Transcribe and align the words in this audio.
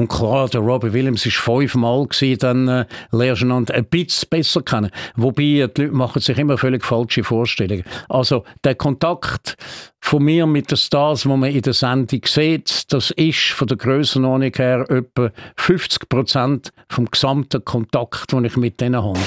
Und 0.00 0.08
klar, 0.08 0.48
der 0.48 0.62
Robbie 0.62 0.94
Williams 0.94 1.26
war 1.26 1.60
fünfmal 1.60 2.06
dann 2.38 2.68
äh, 2.68 2.86
lernst 3.12 3.42
du 3.42 3.46
ihn 3.46 3.66
ein 3.68 3.84
bisschen 3.84 4.30
besser 4.30 4.62
kennen. 4.62 4.90
Wobei, 5.14 5.42
die 5.42 5.60
Leute 5.60 5.88
machen 5.88 6.22
sich 6.22 6.38
immer 6.38 6.56
völlig 6.56 6.86
falsche 6.86 7.22
Vorstellungen. 7.22 7.84
Also, 8.08 8.44
der 8.64 8.76
Kontakt 8.76 9.58
von 10.00 10.22
mir 10.22 10.46
mit 10.46 10.70
den 10.70 10.78
Stars, 10.78 11.24
die 11.24 11.28
man 11.28 11.50
in 11.50 11.60
der 11.60 11.74
Sendung 11.74 12.22
sieht, 12.24 12.90
das 12.94 13.10
ist 13.10 13.50
von 13.50 13.68
der 13.68 13.76
Grössenordnung 13.76 14.52
her 14.56 14.86
etwa 14.88 15.32
50 15.58 16.08
Prozent 16.08 16.70
vom 16.88 17.04
gesamten 17.04 17.62
Kontakt, 17.62 18.32
den 18.32 18.46
ich 18.46 18.56
mit 18.56 18.80
denen 18.80 19.04
habe. 19.04 19.20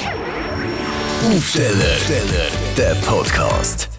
Aufsteller, 1.36 1.98
der 2.76 2.96
Podcast. 3.06 3.93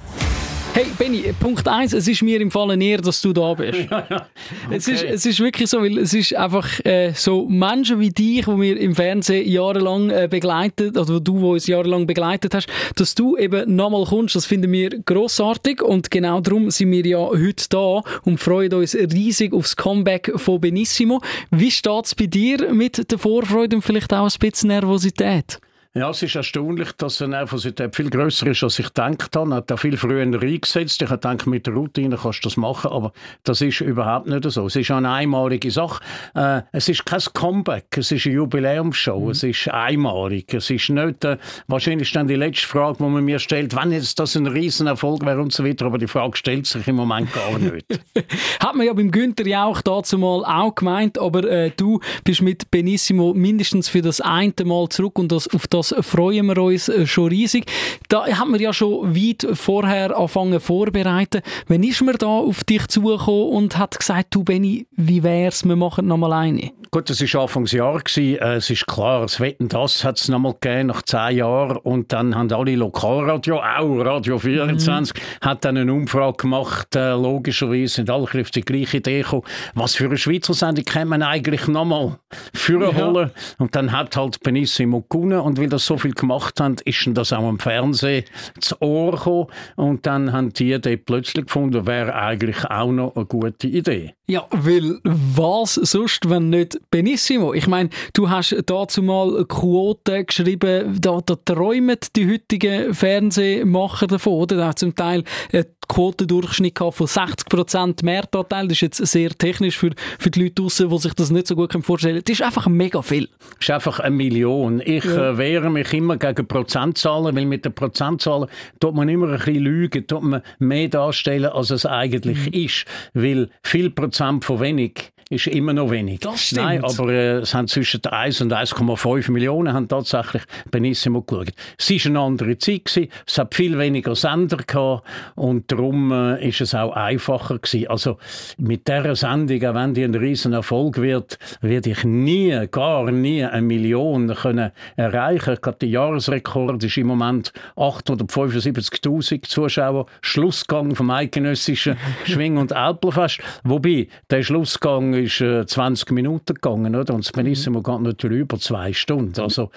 Hey 0.85 0.93
Benny, 0.99 1.33
Punkt 1.41 1.67
1, 1.67 1.95
es 1.95 2.07
ist 2.09 2.21
mir 2.21 2.39
im 2.43 2.51
Fall 2.51 2.77
näher, 2.77 2.99
dass 2.99 3.23
du 3.23 3.33
da 3.33 3.55
bist. 3.55 3.79
Ja, 3.91 4.07
ja. 4.11 4.27
Okay. 4.67 4.77
Es, 4.77 4.87
ist, 4.87 5.03
es 5.03 5.25
ist 5.25 5.41
wirklich 5.41 5.71
so, 5.71 5.81
weil 5.81 5.97
es 5.97 6.13
ist 6.13 6.35
einfach 6.37 6.69
äh, 6.85 7.13
so 7.15 7.47
Menschen 7.49 8.01
wie 8.01 8.11
dich, 8.11 8.45
die 8.45 8.61
wir 8.61 8.79
im 8.79 8.95
Fernsehen 8.95 9.49
jahrelang 9.49 10.11
äh, 10.11 10.29
begleitet, 10.31 10.99
oder 10.99 11.21
du, 11.21 11.41
wo 11.41 11.53
uns 11.53 11.67
jahrelang 11.67 12.07
begleitet 12.07 12.55
hast, 12.55 12.69
dass 12.97 13.15
du 13.15 13.37
eben 13.39 13.75
nochmal 13.75 14.05
kommst, 14.05 14.37
das 14.37 14.45
finden 14.45 14.73
wir 14.73 14.91
grossartig 14.91 15.81
und 15.81 16.11
genau 16.11 16.41
darum 16.41 16.71
sind 16.71 16.91
wir 16.91 17.07
ja 17.07 17.19
heute 17.19 17.65
da 17.71 18.03
und 18.25 18.39
freuen 18.39 18.75
uns 18.75 18.95
riesig 18.95 19.55
aufs 19.55 19.77
Comeback 19.77 20.33
von 20.37 20.61
Benissimo. 20.61 21.23
Wie 21.51 21.71
steht 21.71 22.05
es 22.05 22.15
bei 22.15 22.27
dir 22.27 22.75
mit 22.75 23.11
der 23.11 23.19
Vorfreude 23.19 23.77
und 23.77 23.83
vielleicht 23.83 24.13
auch 24.13 24.29
ein 24.29 24.39
bisschen 24.39 24.69
Nervosität? 24.69 25.61
Ja, 25.97 26.11
es 26.11 26.21
ist 26.25 26.35
erstaunlich, 26.35 26.91
dass 26.97 27.21
er 27.21 27.29
Nervosität 27.29 27.95
viel 27.95 28.11
größer 28.11 28.49
ist, 28.49 28.65
als 28.65 28.81
ich 28.81 28.87
gedacht 28.87 29.37
habe. 29.37 29.53
Er 29.53 29.57
hat 29.59 29.71
da 29.71 29.77
viel 29.77 29.97
früher 29.97 30.23
eingesetzt. 30.23 31.01
Ich 31.01 31.09
gedacht, 31.09 31.47
mit 31.47 31.69
der 31.69 31.75
Routine 31.75 32.19
kannst 32.21 32.45
du 32.45 32.49
das 32.49 32.57
machen, 32.57 32.91
aber 32.91 33.13
das 33.45 33.61
ist 33.61 33.81
überhaupt 33.81 34.27
nicht 34.27 34.43
so. 34.51 34.67
Es 34.67 34.75
ist 34.75 34.91
eine 34.91 35.09
einmalige 35.09 35.71
Sache. 35.71 36.03
Äh, 36.35 36.63
es 36.73 36.89
ist 36.89 37.07
kein 37.07 37.21
Comeback, 37.33 37.97
es 37.97 38.11
ist 38.11 38.27
eine 38.27 38.35
Jubiläumsshow, 38.35 39.21
mhm. 39.21 39.31
es 39.31 39.45
ist 39.45 39.69
einmalig. 39.69 40.53
Es 40.53 40.69
ist 40.69 40.91
nicht, 40.91 41.25
äh, 41.25 41.39
wahrscheinlich 41.69 42.09
ist 42.09 42.17
dann 42.17 42.27
die 42.27 42.35
letzte 42.35 42.67
Frage, 42.67 42.97
die 42.99 43.05
man 43.05 43.25
mir 43.25 43.39
stellt, 43.39 43.77
wann 43.77 43.93
jetzt 43.93 44.19
das 44.19 44.35
ein 44.35 44.49
Riesenerfolg 44.49 45.25
wäre 45.25 45.41
und 45.41 45.53
so 45.53 45.65
weiter, 45.65 45.87
aber 45.87 45.99
die 45.99 46.09
Frage 46.09 46.37
stellt 46.37 46.67
sich 46.67 46.89
im 46.89 46.97
Moment 46.97 47.33
gar 47.33 47.57
nicht. 47.57 47.87
hat 48.59 48.75
man 48.75 48.85
ja 48.85 48.93
beim 48.93 49.13
Günther 49.13 49.47
Jauch 49.47 49.81
dazu 49.81 50.19
mal 50.19 50.45
auch 50.45 50.75
gemeint, 50.75 51.21
aber 51.21 51.45
äh, 51.49 51.71
du 51.71 52.01
bist 52.25 52.43
mit 52.43 52.69
Benissimo 52.73 53.33
mindestens 53.33 53.89
für 53.89 54.03
das 54.03 54.21
eine 54.21 54.53
Mal 54.65 54.89
zurück 54.89 55.21
und 55.21 55.31
das, 55.31 55.47
auf 55.55 55.69
das 55.69 55.84
das 55.91 56.07
freuen 56.07 56.47
wir 56.47 56.59
uns 56.59 56.89
äh, 56.89 57.07
schon 57.07 57.29
riesig. 57.29 57.67
Da 58.09 58.27
haben 58.27 58.53
wir 58.53 58.61
ja 58.61 58.73
schon 58.73 59.15
weit 59.15 59.47
vorher 59.55 60.17
angefangen 60.17 60.61
vorbereiten. 60.61 61.43
Wann 61.69 61.83
ist 61.83 62.03
man 62.03 62.17
da 62.17 62.27
auf 62.27 62.65
dich 62.65 62.87
zugekommen 62.89 63.51
und 63.51 63.77
hat 63.77 63.99
gesagt, 63.99 64.35
du 64.35 64.45
Benni, 64.45 64.87
wie 64.93 65.23
wär's, 65.23 65.65
wir 65.65 65.77
machen 65.77 66.07
noch 66.07 66.17
mal 66.17 66.33
eine? 66.33 66.73
Gut, 66.95 67.11
das 67.11 67.21
war 67.21 67.43
Anfangsjahr. 67.43 68.01
Äh, 68.17 68.55
es 68.55 68.71
ist 68.71 68.87
klar, 68.87 69.23
das 69.23 69.41
Wetten, 69.41 69.67
das 69.69 70.05
hat 70.05 70.21
es 70.21 70.29
noch 70.29 70.39
mal 70.39 70.53
gegeben, 70.53 70.87
nach 70.87 71.03
zehn 71.03 71.39
Jahren. 71.39 71.77
Und 71.79 72.13
dann 72.13 72.37
haben 72.37 72.53
alle 72.53 72.77
Lokalradio, 72.77 73.57
auch 73.57 73.99
Radio 74.05 74.39
24, 74.39 75.13
mhm. 75.13 75.45
hat 75.45 75.65
dann 75.65 75.77
eine 75.77 75.93
Umfrage 75.93 76.37
gemacht. 76.37 76.95
Äh, 76.95 77.15
logischerweise 77.15 77.95
sind 77.95 78.11
alle 78.11 78.29
auf 78.41 78.51
die 78.53 78.61
gleiche 78.61 78.99
Idee 78.99 79.23
gekommen. 79.23 79.43
Was 79.75 79.97
für 79.97 80.05
eine 80.05 80.17
Schweizer 80.17 80.55
Sendung 80.55 80.85
kann 80.85 81.09
man 81.09 81.25
eigentlich 81.25 81.67
noch 81.67 81.85
mal 81.85 82.17
führen 82.55 82.97
ja. 82.97 83.31
Und 83.59 83.75
dann 83.75 83.91
hat 83.91 84.17
halt 84.17 84.41
Benissimo 84.45 85.05
gewonnen. 85.09 85.41
Und 85.41 85.59
weil 85.59 85.69
das 85.75 85.87
so 85.87 85.99
viel 85.99 86.13
gemacht 86.13 86.61
haben, 86.61 86.77
ist 86.85 87.09
das 87.13 87.33
auch 87.33 87.49
im 87.49 87.59
Fernsehen 87.59 88.25
zu 88.61 88.81
Ohr 88.81 89.13
gekommen. 89.13 89.47
Und 89.77 90.07
dann 90.07 90.33
haben 90.33 90.53
die 90.53 90.73
Idee 90.73 90.97
plötzlich 90.97 91.47
gefunden, 91.47 91.87
wäre 91.87 92.15
eigentlich 92.15 92.65
auch 92.65 92.93
noch 92.93 93.15
eine 93.17 93.27
gute 93.27 93.67
Idee. 93.67 94.15
Ja, 94.27 94.47
weil 94.51 95.01
was 95.05 95.75
sonst, 95.75 96.31
wenn 96.31 96.49
nicht 96.49 96.81
Benissimo? 96.91 97.53
Ich 97.53 97.67
meine, 97.67 97.91
du 98.15 98.31
hast 98.31 98.57
dazu 98.65 99.03
mal 99.03 99.45
Quoten 99.45 100.25
geschrieben, 100.25 100.99
da, 100.99 101.21
da 101.21 101.37
träumen 101.45 101.99
die 102.17 102.33
heutigen 102.33 102.95
Fernsehmacher 102.95 104.07
davon, 104.07 104.33
oder? 104.33 104.57
Da 104.57 104.77
zum 104.77 104.95
Teil 104.95 105.25
eine 105.53 105.67
Quotendurchschnitt 105.89 106.79
von 106.79 106.93
60% 106.93 108.03
Mehrtanteil. 108.03 108.69
Das 108.69 108.79
ist 108.79 108.81
jetzt 108.81 109.07
sehr 109.07 109.29
technisch 109.29 109.77
für, 109.77 109.91
für 110.19 110.31
die 110.31 110.45
Leute 110.45 110.55
draussen, 110.55 110.89
die 110.89 110.99
sich 110.99 111.13
das 111.13 111.31
nicht 111.31 111.47
so 111.47 111.55
gut 111.55 111.75
vorstellen 111.85 112.15
können. 112.15 112.25
Das 112.25 112.41
ist 112.41 112.43
einfach 112.43 112.67
mega 112.67 113.03
viel. 113.03 113.29
Das 113.59 113.69
ist 113.69 113.71
einfach 113.71 114.01
eine 114.01 114.17
Million. 114.17 114.81
Ich 114.83 115.05
ja. 115.05 115.33
äh, 115.33 115.39
wehre 115.39 115.69
mich 115.69 115.93
immer 115.93 116.17
gegen 116.17 116.49
Prozentzahlen, 116.49 117.37
weil 117.37 117.45
mit 117.45 117.67
den 117.67 117.75
Prozentzahlen 117.75 118.49
tut 118.81 118.95
man 118.95 119.11
immer 119.11 119.29
ein 119.29 119.37
bisschen 119.37 119.57
lügen, 119.57 120.07
tut 120.07 120.23
man 120.23 120.41
mehr 120.59 120.89
darstellen, 120.89 121.51
als 121.53 121.69
es 121.69 121.85
eigentlich 121.85 122.47
mhm. 122.47 122.65
ist. 122.65 122.85
Weil 123.13 123.51
viel 123.63 123.91
Prozent 123.91 124.14
von 124.41 124.61
wenig 124.61 125.14
ist 125.31 125.47
immer 125.47 125.73
noch 125.73 125.91
wenig. 125.91 126.21
Das 126.21 126.41
stimmt. 126.41 126.63
Nein, 126.63 126.85
aber 126.85 127.09
äh, 127.11 127.39
es 127.39 127.55
haben 127.55 127.69
zwischen 127.69 128.05
1 128.05 128.41
und 128.43 128.53
1,5 128.53 129.31
Millionen 129.31 129.73
haben 129.73 129.89
tatsächlich 129.89 130.43
Benissimo 130.71 131.23
geschaut. 131.23 131.53
Es 131.79 131.91
war 131.91 132.11
eine 132.11 132.21
andere 132.21 132.59
Zeit, 132.59 132.85
gewesen. 132.85 133.09
es 133.27 133.39
hat 133.39 133.55
viel 133.55 133.79
weniger 133.79 134.15
Sender 134.15 134.59
gehabt 134.59 135.07
und 135.35 135.71
darum 135.73 136.13
äh, 136.13 136.47
ist 136.47 136.61
es 136.61 136.75
auch 136.75 136.93
einfacher 136.93 137.59
gewesen. 137.59 137.89
Also 137.89 138.19
mit 138.59 138.87
dieser 138.89 139.17
Sendung, 139.17 139.65
auch 139.65 139.75
wenn 139.75 139.95
die 139.95 140.05
ein 140.05 140.15
riesen 140.15 140.53
Erfolg 140.53 141.01
wird, 141.01 141.39
werde 141.61 141.91
ich 141.91 142.05
nie, 142.05 142.67
gar 142.71 143.11
nie 143.11 143.45
eine 143.45 143.63
Million 143.63 144.35
können 144.35 144.73
erreichen. 144.97 145.59
Gerade 145.61 145.79
der 145.79 145.89
Jahresrekord 145.89 146.83
ist 146.85 146.97
im 146.97 147.07
Moment 147.07 147.53
875.000 147.77 149.43
Zuschauer. 149.43 150.07
Schlussgang 150.21 150.95
vom 150.95 151.11
eidgenössischen 151.11 151.97
Schwing- 152.25 152.57
und 152.57 152.73
Alpenfest. 152.73 153.41
Wobei, 153.63 154.09
der 154.31 154.43
Schlussgang 154.43 155.14
ist 155.19 155.41
äh, 155.41 155.67
20 155.67 156.11
Minuten 156.13 156.55
gegangen, 156.55 156.95
oder? 156.95 157.15
Und 157.15 157.25
das 157.25 157.33
Benissimo 157.33 157.83
geht 157.83 158.01
natürlich 158.01 158.41
über 158.41 158.59
zwei 158.59 158.93
Stunden. 158.93 159.41
Also, 159.41 159.71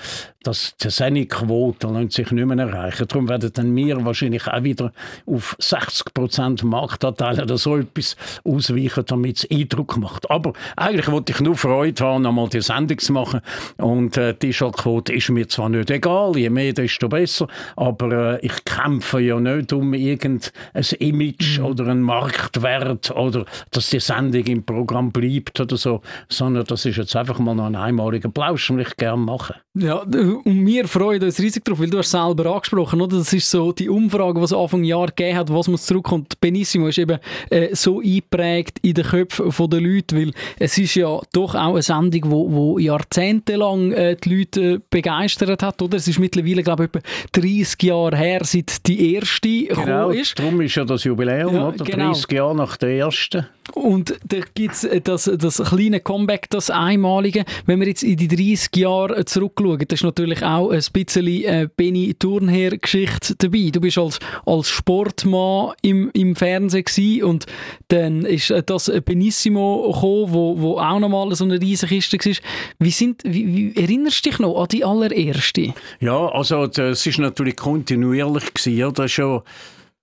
das, 0.47 0.75
die 0.78 0.90
Sendquote 0.90 1.88
lässt 1.88 2.13
sich 2.13 2.31
nicht 2.31 2.46
mehr 2.46 2.58
erreichen. 2.58 3.08
Darum 3.08 3.30
werden 3.30 3.52
dann 3.53 3.75
wir 3.75 4.03
wahrscheinlich 4.03 4.47
auch 4.47 4.63
wieder 4.63 4.91
auf 5.25 5.56
60 5.59 6.13
Prozent 6.13 6.63
Marktanteil 6.63 7.41
oder 7.41 7.58
so 7.58 7.78
etwas 7.78 8.16
ausweichen, 8.44 9.03
damit 9.06 9.38
es 9.38 9.52
Eindruck 9.52 9.97
macht. 9.97 10.30
Aber 10.30 10.53
eigentlich 10.75 11.09
wollte 11.12 11.34
ich 11.34 11.40
nur 11.40 11.56
Freude 11.56 12.03
haben, 12.03 12.25
einmal 12.25 12.50
die 12.50 12.62
Sendung 12.62 12.97
zu 12.97 13.13
machen. 13.13 13.41
Und 13.78 14.18
äh, 14.18 14.34
die 14.34 14.47
Einschaltquote 14.47 15.13
ist 15.13 15.30
mir 15.30 15.47
zwar 15.47 15.69
nicht 15.69 15.91
egal, 15.91 16.36
je 16.36 16.50
mehr, 16.50 16.74
desto 16.74 17.07
besser, 17.09 17.47
aber 17.75 18.40
äh, 18.41 18.46
ich 18.46 18.66
kämpfe 18.66 19.19
ja 19.19 19.40
nicht 19.40 19.72
um 19.74 19.94
irgendein 19.94 20.52
Image 21.00 21.59
mhm. 21.59 21.66
oder 21.66 21.88
einen 21.88 22.02
Marktwert 22.02 23.12
oder 23.12 23.46
dass 23.72 23.90
die 23.90 24.00
Sendung 24.00 24.44
im 24.46 24.63
Programm 24.63 25.12
bleibt 25.12 25.28
bleibt 25.28 25.59
oder 25.59 25.78
so, 25.78 26.02
sondern 26.30 26.66
das 26.66 26.86
ist 26.86 26.97
jetzt 26.97 27.16
einfach 27.16 27.40
mal 27.40 27.56
noch 27.56 27.66
ein 27.66 27.75
einmaliger 27.75 28.30
Plausch, 28.30 28.68
den 28.68 28.80
ich 28.80 28.96
gerne 28.97 29.22
mache. 29.22 29.56
Ja, 29.74 30.03
und 30.44 30.66
wir 30.66 30.88
freuen 30.88 31.24
uns 31.24 31.40
riesig 31.40 31.64
darauf, 31.66 31.80
weil 31.80 31.90
du 31.90 31.98
hast 31.98 32.12
selber 32.12 32.53
angesprochen, 32.53 33.02
oder? 33.02 33.18
Das 33.18 33.34
ist 33.34 33.50
so 33.50 33.72
die 33.72 33.90
Umfrage, 33.90 34.40
die 34.40 34.44
es 34.46 34.53
Anfang 34.53 34.84
Jahr 34.84 35.08
gegeben 35.08 35.38
hat, 35.38 35.53
was 35.53 35.68
muss 35.68 35.86
zurückkommt. 35.86 36.40
Benissimo 36.40 36.88
ist 36.88 36.98
eben 36.98 37.20
äh, 37.50 37.75
so 37.75 38.00
eingeprägt 38.00 38.80
in 38.81 38.94
den 38.94 39.06
Köpfen 39.06 39.70
der 39.70 39.81
Leute, 39.81 40.16
weil 40.16 40.31
es 40.59 40.78
ist 40.78 40.96
ja 40.96 41.20
doch 41.34 41.56
auch 41.56 41.74
eine 41.74 41.81
Sendung, 41.81 42.22
wo, 42.25 42.52
wo 42.52 42.80
jahrzehntelang 42.80 43.92
äh, 43.92 44.16
die 44.16 44.36
Leute 44.36 44.62
äh, 44.62 44.80
begeistert 44.90 45.64
hat, 45.64 45.81
oder? 45.81 45.98
Es 45.98 46.08
ist 46.08 46.20
mittlerweile, 46.20 46.64
glaube 46.64 46.86
ich, 46.86 46.90
etwa 46.96 47.40
30 47.40 47.84
Jahre 47.84 48.18
her, 48.18 48.42
seit 48.44 48.86
die 48.88 49.14
erste 49.16 49.48
genau, 49.48 50.09
ist. 50.09 50.38
darum 50.38 50.62
ist 50.62 50.75
ja 50.75 50.86
das 50.86 51.04
Jubiläum, 51.04 51.56
ja, 51.56 51.68
oder? 51.69 51.84
Genau. 51.84 52.12
30 52.12 52.31
Jahre 52.31 52.56
nach 52.56 52.78
der 52.78 52.98
ersten. 52.98 53.46
Und 53.74 54.18
da 54.25 54.38
gibt 54.54 54.74
es 54.74 54.84
äh, 54.84 55.02
das, 55.02 55.30
das 55.38 55.62
kleine 55.64 56.00
Comeback, 56.00 56.50
das 56.50 56.69
einmalige. 56.69 57.46
Wenn 57.66 57.80
wir 57.80 57.88
jetzt 57.88 58.04
in 58.04 58.18
die 58.18 58.28
30 58.28 58.75
Jahre 58.75 59.25
zurückschauen, 59.25 59.80
das 59.88 60.00
ist 60.00 60.04
natürlich 60.18 60.44
auch 60.44 60.72
ein 60.72 60.84
bisschen 60.94 61.28
äh, 61.28 61.68
Benny 61.76 62.16
Turnher-Geschichte 62.16 63.36
dabei. 63.38 63.70
Du 63.72 63.80
bist 63.80 64.00
als, 64.00 64.20
als 64.46 64.68
Sportmann 64.70 65.74
im, 65.84 66.10
im 66.14 66.36
Fernsehen 66.36 67.24
und 67.24 67.46
dann 67.90 68.26
ist 68.26 68.50
äh, 68.50 68.64
das 68.64 68.92
Benissimo 69.06 69.92
gekommen, 69.94 70.34
wo, 70.34 70.60
wo 70.60 70.80
auch 70.80 71.00
nochmal 71.00 71.36
so 71.36 71.44
eine 71.44 71.62
riesige 71.62 71.96
Kiste 71.96 72.18
war. 72.18 72.36
Wie, 72.80 72.90
sind, 72.90 73.22
wie, 73.25 73.74
wie 73.75 73.80
erinnerst 73.80 74.25
du 74.25 74.30
dich 74.30 74.40
noch 74.40 74.60
an 74.60 74.68
die 74.72 74.84
allererste? 74.84 75.74
Ja, 76.00 76.30
also 76.30 76.66
das 76.66 77.06
ist 77.06 77.20
natürlich 77.20 77.56
kontinuierlich 77.56 78.54
gewesen. 78.56 79.04
Ist 79.04 79.12
schon 79.12 79.44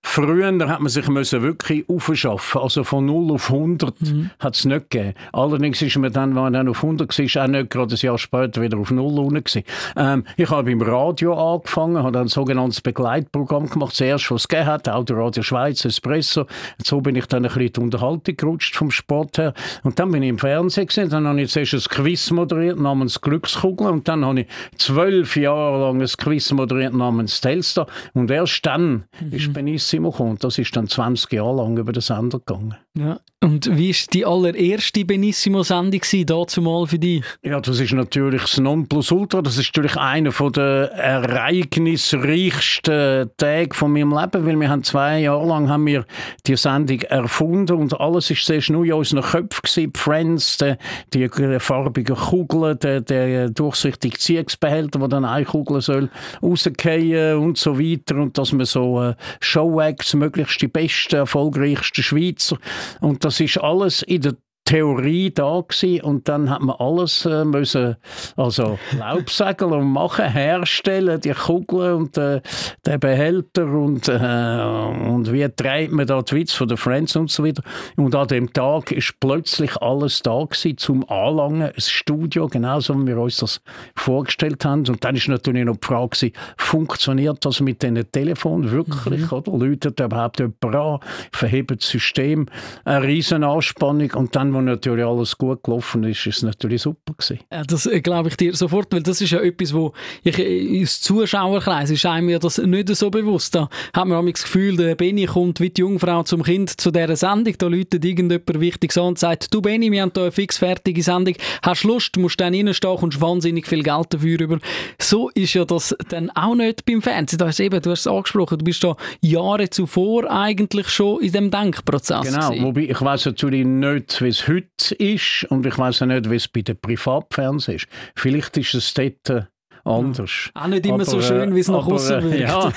Früher 0.07 0.47
hat 0.69 0.79
man 0.79 0.87
sich 0.87 1.09
müssen 1.09 1.41
wirklich 1.41 1.83
aufschaffen. 1.89 2.61
Also 2.61 2.83
von 2.83 3.05
0 3.05 3.33
auf 3.33 3.51
100 3.51 4.01
mhm. 4.01 4.29
hat 4.39 4.55
es 4.55 4.63
nicht 4.63 4.89
gegeben. 4.91 5.13
Allerdings 5.33 5.81
ist 5.81 5.97
man 5.97 6.13
dann, 6.13 6.35
wenn 6.35 6.43
man 6.43 6.53
dann 6.53 6.69
auf 6.69 6.83
100 6.83 7.09
war, 7.09 7.43
auch 7.43 7.47
nicht 7.47 7.69
gerade 7.71 7.95
ein 7.95 7.97
Jahr 7.97 8.17
später 8.17 8.61
wieder 8.61 8.77
auf 8.77 8.91
0 8.91 9.19
unten 9.19 9.63
ähm, 9.97 10.23
Ich 10.37 10.49
habe 10.49 10.63
beim 10.69 10.81
Radio 10.83 11.33
angefangen, 11.55 12.01
habe 12.03 12.19
ein 12.19 12.27
sogenanntes 12.27 12.81
Begleitprogramm 12.81 13.67
gemacht. 13.67 13.95
Zuerst, 13.95 14.29
was 14.29 14.43
es 14.43 14.47
gegeben 14.47 14.67
hat, 14.67 14.87
Radio 14.87 15.43
Schweiz, 15.43 15.83
Espresso. 15.83 16.45
So 16.83 17.01
bin 17.01 17.15
ich 17.15 17.25
dann 17.25 17.43
ein 17.43 17.49
bisschen 17.49 17.63
in 17.63 17.73
die 17.73 17.79
Unterhaltung 17.81 18.37
gerutscht 18.37 18.75
vom 18.75 18.91
Sport 18.91 19.39
her. 19.39 19.53
Und 19.83 19.99
dann 19.99 20.11
bin 20.11 20.23
ich 20.23 20.29
im 20.29 20.37
Fernsehen 20.37 20.85
gesehen. 20.85 21.09
Dann 21.09 21.27
habe 21.27 21.41
ich 21.41 21.49
zuerst 21.49 21.73
ein 21.73 21.81
Quiz 21.81 22.29
moderiert 22.29 22.79
namens 22.79 23.19
Glückskugel. 23.19 23.87
Und 23.87 24.07
dann 24.07 24.23
habe 24.23 24.41
ich 24.41 24.47
zwölf 24.77 25.35
Jahre 25.35 25.81
lang 25.81 25.99
ein 25.99 26.07
Quiz 26.07 26.51
moderiert 26.51 26.93
namens 26.93 27.41
Telstar. 27.41 27.87
Und 28.13 28.29
erst 28.29 28.65
dann 28.65 29.05
mhm. 29.19 29.33
ist 29.33 29.51
Benicio 29.51 29.94
Massimo 29.95 30.11
kommt. 30.11 30.43
Das 30.43 30.57
ist 30.57 30.75
dann 30.75 30.87
20 30.87 31.31
Jahre 31.31 31.55
lang 31.55 31.77
über 31.77 31.93
den 31.93 32.01
Sender 32.01 32.39
gegangen. 32.39 32.75
Ja. 32.97 33.19
Und 33.45 33.77
wie 33.77 33.93
war 33.93 34.07
die 34.11 34.25
allererste 34.25 35.05
Benissimo-Sendung 35.05 36.01
dazu 36.25 36.63
mal 36.63 36.87
für 36.87 36.97
dich? 36.97 37.23
Ja, 37.43 37.59
das 37.59 37.79
ist 37.79 37.93
natürlich 37.93 38.41
das 38.41 38.57
Nonplusultra. 38.57 39.43
Das 39.43 39.59
ist 39.59 39.67
natürlich 39.67 39.95
einer 39.97 40.31
der 40.31 40.89
ereignisreichsten 40.93 43.29
Tage 43.37 43.75
von 43.75 43.91
meinem 43.91 44.17
Leben, 44.17 44.47
weil 44.47 44.59
wir 44.59 44.69
haben 44.69 44.83
zwei 44.83 45.19
Jahre 45.19 45.45
lang 45.45 45.69
haben 45.69 45.85
wir 45.85 46.05
die 46.47 46.55
Sendung 46.55 47.01
erfunden 47.01 47.75
und 47.75 47.93
alles 47.99 48.31
ist 48.31 48.47
sehr 48.47 48.63
nur 48.69 48.83
in 48.83 48.93
unseren 48.93 49.21
Köpfen. 49.21 49.61
Die 49.75 49.91
Friends, 49.93 50.57
die, 50.57 50.73
die 51.13 51.29
farbigen 51.59 52.15
Kugeln, 52.15 52.79
der, 52.79 53.01
der 53.01 53.51
durchsichtige 53.51 54.17
Ziehungsbehälter, 54.17 54.97
der 54.97 55.09
dann 55.09 55.25
eine 55.25 55.45
Kugel 55.45 55.81
soll 55.81 56.09
rausgehen 56.41 57.37
und 57.37 57.59
so 57.59 57.77
weiter 57.77 58.15
und 58.15 58.39
dass 58.39 58.53
man 58.53 58.65
so 58.65 59.03
äh, 59.03 59.13
Showacts, 59.39 60.15
möglichst 60.15 60.59
die 60.61 60.67
besten, 60.67 61.17
erfolgreichsten 61.17 62.01
Schweizer 62.01 62.57
und 63.01 63.23
das 63.25 63.39
ist 63.39 63.57
alles 63.57 64.01
in 64.03 64.21
der 64.21 64.35
Theorie 64.65 65.31
da 65.31 65.61
gewesen 65.61 66.01
und 66.01 66.27
dann 66.27 66.49
hat 66.49 66.61
man 66.61 66.75
alles 66.79 67.23
äh, 67.25 67.45
müssen, 67.45 67.97
also 68.35 68.79
Laubsägel 68.97 69.71
und 69.71 69.91
machen, 69.91 70.27
herstellen, 70.27 71.21
die 71.21 71.33
Kugeln 71.33 71.95
und 71.95 72.17
äh, 72.17 72.41
den 72.83 72.99
Behälter 72.99 73.67
und, 73.67 74.07
äh, 74.07 75.03
und 75.07 75.31
wie 75.31 75.47
treibt 75.49 75.91
man 75.91 76.07
da 76.07 76.23
die 76.23 76.35
Witz 76.35 76.53
von 76.53 76.67
den 76.67 76.77
Friends 76.77 77.15
und 77.15 77.29
so 77.29 77.45
weiter. 77.45 77.61
Und 77.95 78.15
an 78.15 78.27
dem 78.27 78.51
Tag 78.53 78.91
ist 78.91 79.13
plötzlich 79.19 79.77
alles 79.77 80.23
da 80.23 80.43
gewesen 80.43 80.77
zum 80.79 81.07
Anlangen, 81.09 81.71
ein 81.71 81.73
Studio, 81.77 82.47
genauso 82.47 82.99
wie 82.99 83.05
wir 83.05 83.19
uns 83.19 83.37
das 83.37 83.61
vorgestellt 83.95 84.65
haben. 84.65 84.87
Und 84.87 85.03
dann 85.03 85.15
ist 85.15 85.27
natürlich 85.27 85.65
noch 85.65 85.77
die 85.77 85.85
Frage 85.85 86.09
gewesen, 86.09 86.33
funktioniert 86.57 87.45
das 87.45 87.59
mit 87.59 87.83
diesen 87.83 88.11
Telefon 88.11 88.71
wirklich, 88.71 89.29
mhm. 89.29 89.37
oder? 89.37 89.51
Läutet 89.57 89.99
überhaupt 89.99 90.39
jemand 90.39 90.75
an, 90.75 90.99
verhebt 91.31 91.69
das 91.69 91.87
System, 91.87 92.47
eine 92.83 93.05
riesen 93.05 93.43
Anspannung 93.43 94.11
und 94.15 94.35
dann 94.35 94.54
wo 94.55 94.61
natürlich 94.61 95.05
alles 95.05 95.37
gut 95.37 95.63
gelaufen 95.63 96.03
ist, 96.03 96.25
ist 96.25 96.37
es 96.37 96.43
natürlich 96.43 96.81
super 96.81 97.13
gewesen. 97.13 97.39
Das 97.67 97.85
äh, 97.85 98.01
glaube 98.01 98.29
ich 98.29 98.37
dir 98.37 98.55
sofort, 98.55 98.91
weil 98.93 99.03
das 99.03 99.21
ist 99.21 99.31
ja 99.31 99.39
etwas, 99.39 99.73
wo 99.73 99.93
ich 100.23 100.39
äh, 100.39 100.81
aus 100.81 101.01
Zuschauerkreis 101.01 101.91
ist 101.91 102.05
einem 102.05 102.29
ja 102.29 102.39
das 102.39 102.57
nicht 102.57 102.95
so 102.95 103.09
bewusst. 103.09 103.55
Da 103.55 103.69
hat 103.93 104.07
man 104.07 104.25
das 104.25 104.43
Gefühl, 104.43 104.77
der 104.77 104.95
Benny 104.95 105.25
kommt 105.25 105.59
wie 105.59 105.69
die 105.69 105.81
Jungfrau 105.81 106.23
zum 106.23 106.43
Kind 106.43 106.69
zu 106.69 106.91
dieser 106.91 107.15
Sendung, 107.15 107.55
da 107.57 107.67
läutet 107.67 108.03
irgendjemand 108.03 108.59
wichtig 108.59 108.95
an 108.97 109.03
und 109.05 109.19
sagt, 109.19 109.53
du 109.53 109.61
Benny, 109.61 109.91
wir 109.91 110.01
haben 110.01 110.11
hier 110.13 110.23
eine 110.23 110.31
fixfertige 110.31 111.03
Sendung, 111.03 111.35
hast 111.61 111.83
Lust, 111.83 112.17
musst 112.17 112.39
dann 112.39 112.55
reinstehen, 112.55 112.97
kommst 112.97 113.21
wahnsinnig 113.21 113.67
viel 113.67 113.83
Geld 113.83 114.13
dafür 114.13 114.39
über. 114.39 114.59
So 114.99 115.29
ist 115.29 115.53
ja 115.53 115.65
das 115.65 115.95
dann 116.09 116.29
auch 116.31 116.55
nicht 116.55 116.85
beim 116.85 117.01
Fernsehen. 117.01 117.39
Da 117.39 117.49
ist 117.49 117.59
eben, 117.59 117.81
du 117.81 117.91
hast 117.91 118.01
es 118.01 118.07
angesprochen, 118.07 118.57
du 118.57 118.65
bist 118.65 118.83
da 118.83 118.95
Jahre 119.21 119.69
zuvor 119.69 120.29
eigentlich 120.31 120.89
schon 120.89 121.21
in 121.21 121.31
dem 121.31 121.51
Denkprozess. 121.51 122.21
Genau, 122.21 122.49
gewesen. 122.49 122.65
wobei 122.65 122.81
ich 122.81 123.01
weiß 123.01 123.25
natürlich 123.25 123.65
nicht, 123.65 124.21
wie 124.21 124.27
es 124.27 124.44
heute 124.47 124.95
ist 124.95 125.45
und 125.49 125.65
ich 125.65 125.77
weiß 125.77 126.01
auch 126.01 126.07
nicht, 126.07 126.29
wie 126.29 126.35
es 126.35 126.47
bei 126.47 126.61
den 126.61 126.77
Privatfernsehen 126.77 127.77
ist. 127.77 127.87
Vielleicht 128.15 128.57
ist 128.57 128.73
es 128.73 128.93
dort 128.93 129.29
äh, 129.29 129.43
anders. 129.83 130.51
Ja. 130.55 130.63
Auch 130.63 130.67
nicht 130.67 130.85
immer 130.85 130.95
aber, 130.95 131.05
so 131.05 131.21
schön, 131.21 131.55
wie 131.55 131.59
es 131.59 131.67
nach 131.67 131.85
außen 131.85 132.31
äh, 132.31 132.39
wirkt. 132.39 132.73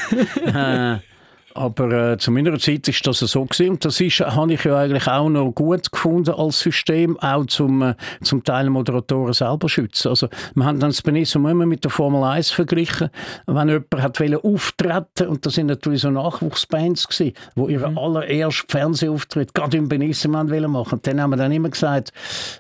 Ja, 0.47 0.95
äh, 0.95 0.99
aber 1.59 2.13
äh, 2.13 2.19
zu 2.19 2.31
meiner 2.31 2.59
Zeit 2.59 2.89
ist 2.89 3.07
das 3.07 3.19
so 3.19 3.45
gewesen. 3.45 3.71
Und 3.71 3.85
das 3.85 4.01
ist, 4.01 4.21
habe 4.21 4.53
ich 4.53 4.65
ja 4.65 4.79
eigentlich 4.79 5.07
auch 5.09 5.29
noch 5.29 5.53
gut 5.53 5.91
gefunden 5.91 6.35
als 6.35 6.61
System, 6.61 7.19
auch 7.21 7.47
zum, 7.47 7.83
äh, 7.83 7.95
zum 8.23 8.43
Teil 8.45 8.71
Moderatoren 8.71 9.33
selber 9.33 9.69
schützen. 9.69 10.09
Also, 10.09 10.29
wir 10.55 10.65
haben 10.65 10.81
dann 10.81 10.91
das 10.91 11.03
Benissimo 11.03 11.49
immer 11.49 11.67
mit 11.67 11.85
der 11.85 11.91
Formel 11.91 12.23
1 12.25 12.51
verglichen. 12.51 13.11
Wenn 13.47 13.69
jemand 13.69 14.03
hat 14.03 14.19
auftreten 14.45 15.29
und 15.29 15.45
das 15.45 15.55
sind 15.55 15.67
natürlich 15.67 16.03
so 16.03 16.11
Nachwuchsbands 16.11 17.09
gewesen, 17.09 17.35
wo 17.55 17.69
ihre 17.69 17.91
mhm. 17.91 17.99
allerersten 17.99 18.69
Fernsehauftritt 18.69 19.55
gerade 19.55 19.77
im 19.77 19.89
Benissimo 19.89 20.43
machen 20.43 20.71
machen. 20.71 21.01
Dann 21.03 21.21
haben 21.21 21.31
wir 21.31 21.37
dann 21.37 21.53
immer 21.53 21.69
gesagt, 21.69 22.13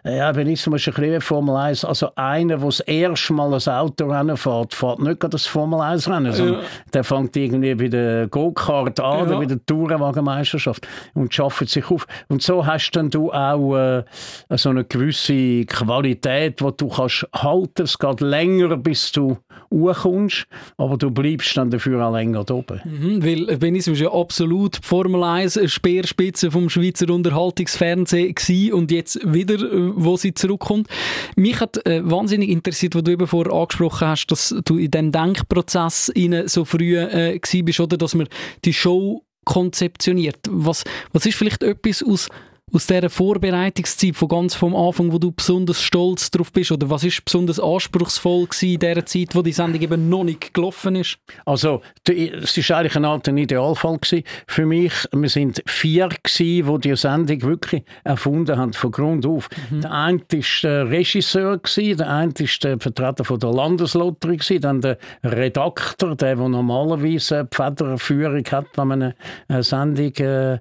äh, 0.04 0.18
ja, 0.18 0.32
Benissimo 0.32 0.76
ist 0.76 0.88
ein 0.88 0.94
bisschen 0.94 1.20
Formel 1.20 1.56
1. 1.56 1.84
Also 1.84 2.10
einer, 2.14 2.56
der 2.56 2.66
das 2.66 2.80
erste 2.80 3.32
Mal 3.32 3.52
ein 3.54 3.68
Autorennen 3.68 4.36
fährt, 4.36 4.74
fährt 4.74 5.00
nicht 5.00 5.20
gerade 5.20 5.32
das 5.32 5.46
Formel 5.46 5.80
1 5.80 6.08
Rennen, 6.08 6.32
sondern 6.32 6.60
ja. 6.60 6.66
der 6.92 7.04
fängt 7.04 7.36
irgendwie 7.36 7.74
bei 7.74 7.88
der 7.88 8.26
Go-Kart 8.28 8.87
an, 9.00 9.30
ja. 9.30 9.40
wie 9.40 9.46
der 9.46 9.64
Tourenwagenmeisterschaft 9.64 10.86
und 11.14 11.34
schafft 11.34 11.68
sich 11.68 11.90
auf. 11.90 12.06
Und 12.28 12.42
so 12.42 12.66
hast 12.66 12.90
dann 12.92 13.10
du 13.10 13.32
auch 13.32 13.76
äh, 13.76 14.04
so 14.50 14.70
eine 14.70 14.84
gewisse 14.84 15.64
Qualität, 15.66 16.60
die 16.60 16.70
du 16.76 16.88
kannst 16.88 17.26
halten. 17.34 17.82
Es 17.82 17.98
geht 17.98 18.20
länger, 18.20 18.76
bis 18.76 19.12
du 19.12 19.38
hochkommst, 19.72 20.46
aber 20.76 20.96
du 20.96 21.10
bleibst 21.10 21.56
dann 21.56 21.70
dafür 21.70 22.06
auch 22.06 22.12
länger 22.12 22.44
da 22.44 22.54
oben. 22.54 22.80
Mhm, 22.84 23.24
weil 23.24 23.58
Benism 23.58 23.92
ist 23.92 24.00
ja 24.00 24.12
absolut 24.12 24.78
Formel 24.82 25.22
1 25.22 25.60
Speerspitze 25.66 26.50
vom 26.50 26.70
Schweizer 26.70 27.10
Unterhaltungsfernsehen 27.10 28.34
gewesen 28.34 28.72
und 28.72 28.90
jetzt 28.90 29.20
wieder, 29.24 29.54
äh, 29.54 29.92
wo 29.94 30.16
sie 30.16 30.34
zurückkommt. 30.34 30.88
Mich 31.36 31.60
hat 31.60 31.84
äh, 31.86 32.00
wahnsinnig 32.08 32.48
interessiert, 32.50 32.94
was 32.94 33.04
du 33.04 33.12
eben 33.12 33.26
vorher 33.26 33.52
angesprochen 33.52 34.08
hast, 34.08 34.26
dass 34.28 34.54
du 34.64 34.78
in 34.78 34.90
diesem 34.90 35.12
Denkprozess 35.12 36.12
so 36.46 36.64
früh 36.64 36.96
äh, 36.98 37.38
bist, 37.62 37.80
oder 37.80 37.96
dass 37.96 38.14
man 38.14 38.28
die 38.64 38.72
Show 38.78 39.24
konzeptioniert. 39.44 40.38
Was, 40.48 40.84
was 41.12 41.26
ist 41.26 41.36
vielleicht 41.36 41.62
etwas 41.62 42.02
aus 42.02 42.28
aus 42.72 42.86
dieser 42.86 43.10
Vorbereitungszeit 43.10 44.16
von 44.16 44.28
ganz 44.28 44.54
vom 44.54 44.74
Anfang, 44.76 45.12
wo 45.12 45.18
du 45.18 45.32
besonders 45.32 45.80
stolz 45.80 46.30
drauf 46.30 46.52
bist? 46.52 46.70
Oder 46.70 46.90
was 46.90 47.04
ist 47.04 47.24
besonders 47.24 47.58
anspruchsvoll 47.58 48.46
gewesen 48.46 48.72
in 48.74 48.78
dieser 48.78 49.06
Zeit, 49.06 49.34
wo 49.34 49.42
die 49.42 49.52
Sendung 49.52 49.80
eben 49.80 50.08
noch 50.08 50.24
nicht 50.24 50.52
gelaufen 50.52 50.96
ist? 50.96 51.18
Also, 51.44 51.80
es 52.06 52.70
war 52.70 52.78
eigentlich 52.78 52.96
ein 52.96 53.04
alter 53.04 53.34
Idealfall 53.34 53.98
gewesen. 53.98 54.24
für 54.46 54.66
mich. 54.66 54.92
Wir 55.12 55.28
sind 55.28 55.62
vier 55.66 56.08
gewesen, 56.08 56.80
die 56.80 56.88
die 56.88 56.96
Sendung 56.96 57.42
wirklich 57.42 57.82
erfunden 58.04 58.56
haben, 58.56 58.72
von 58.72 58.90
Grund 58.90 59.26
auf. 59.26 59.48
Mhm. 59.70 59.80
Der 59.80 59.92
eine 59.92 60.18
war 60.18 60.44
der 60.62 60.90
Regisseur, 60.90 61.58
gewesen, 61.58 61.96
der 61.96 62.10
eine 62.10 62.32
war 62.32 62.48
der 62.62 62.80
Vertreter 62.80 63.24
von 63.24 63.38
der 63.38 63.52
Landeslotterie, 63.52 64.36
gewesen, 64.36 64.60
dann 64.60 64.80
der 64.80 64.98
Redakteur, 65.24 66.16
der, 66.16 66.36
der 66.36 66.48
normalerweise 66.48 67.48
die 67.50 67.56
Federführung 67.56 68.44
hat, 68.50 68.66
wenn 68.76 68.88
man 68.88 69.14
eine 69.48 69.62
Sendung 69.62 70.12
äh, 70.16 70.58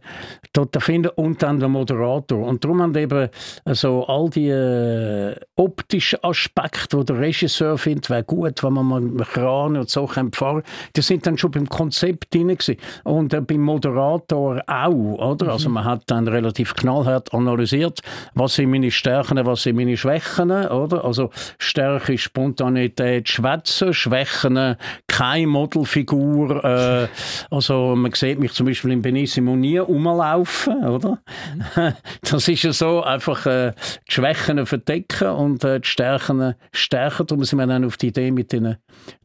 dort 0.53 0.75
erfindet, 0.75 1.13
und 1.17 1.41
dann 1.41 1.59
der 1.59 1.69
Moderator 1.69 1.96
Moderator. 1.97 2.45
Und 2.45 2.63
darum 2.63 2.81
haben 2.81 2.95
eben 2.95 3.29
also 3.65 4.05
all 4.05 4.29
die 4.29 4.49
äh, 4.49 5.35
optischen 5.55 6.23
Aspekte, 6.23 6.97
die 6.97 7.05
der 7.05 7.19
Regisseur 7.19 7.77
findet, 7.77 8.09
wäre 8.09 8.23
gut, 8.23 8.63
wenn 8.63 8.73
man 8.73 8.85
mal 8.85 9.01
mit 9.01 9.27
Kran 9.27 9.77
und 9.77 9.89
so 9.89 10.07
fahren 10.07 10.31
kann, 10.31 10.63
die 10.95 11.01
sind 11.01 11.25
dann 11.25 11.37
schon 11.37 11.51
beim 11.51 11.67
Konzept 11.67 12.33
drin 12.33 12.49
gewesen. 12.49 12.77
Und 13.03 13.33
äh, 13.33 13.41
beim 13.41 13.61
Moderator 13.61 14.61
auch, 14.67 14.91
oder? 14.91 15.45
Mhm. 15.45 15.51
Also 15.51 15.69
man 15.69 15.85
hat 15.85 16.03
dann 16.07 16.27
relativ 16.27 16.75
knallhart 16.75 17.33
analysiert, 17.33 18.01
was 18.33 18.55
sind 18.55 18.69
meine 18.69 18.91
Stärken, 18.91 19.43
was 19.45 19.63
sind 19.63 19.75
meine 19.75 19.97
Schwächen, 19.97 20.51
oder? 20.51 21.03
Also 21.03 21.31
Stärke, 21.57 22.17
Spontanität, 22.17 23.29
Schwätzen, 23.29 23.93
Schwächen, 23.93 24.75
keine 25.07 25.47
Modelfigur. 25.47 26.63
Äh, 26.63 27.07
also 27.51 27.95
man 27.95 28.11
sieht 28.13 28.39
mich 28.39 28.53
zum 28.53 28.67
Beispiel 28.67 28.91
in 28.91 29.01
Benissimo 29.01 29.55
nie 29.55 29.77
rumlaufen, 29.77 30.85
oder? 30.85 31.19
Mhm. 31.75 31.86
das 32.21 32.47
ist 32.47 32.63
ja 32.63 32.73
so, 32.73 33.01
einfach 33.03 33.45
äh, 33.45 33.71
die 34.07 34.13
Schwächen 34.13 34.65
verdecken 34.65 35.29
und 35.29 35.63
äh, 35.63 35.79
die 35.79 35.87
Stärken 35.87 36.55
stärken. 36.71 37.27
Darum 37.27 37.43
sind 37.43 37.59
wir 37.59 37.67
dann 37.67 37.85
auf 37.85 37.97
die 37.97 38.07
Idee 38.07 38.31
mit 38.31 38.51
den 38.51 38.77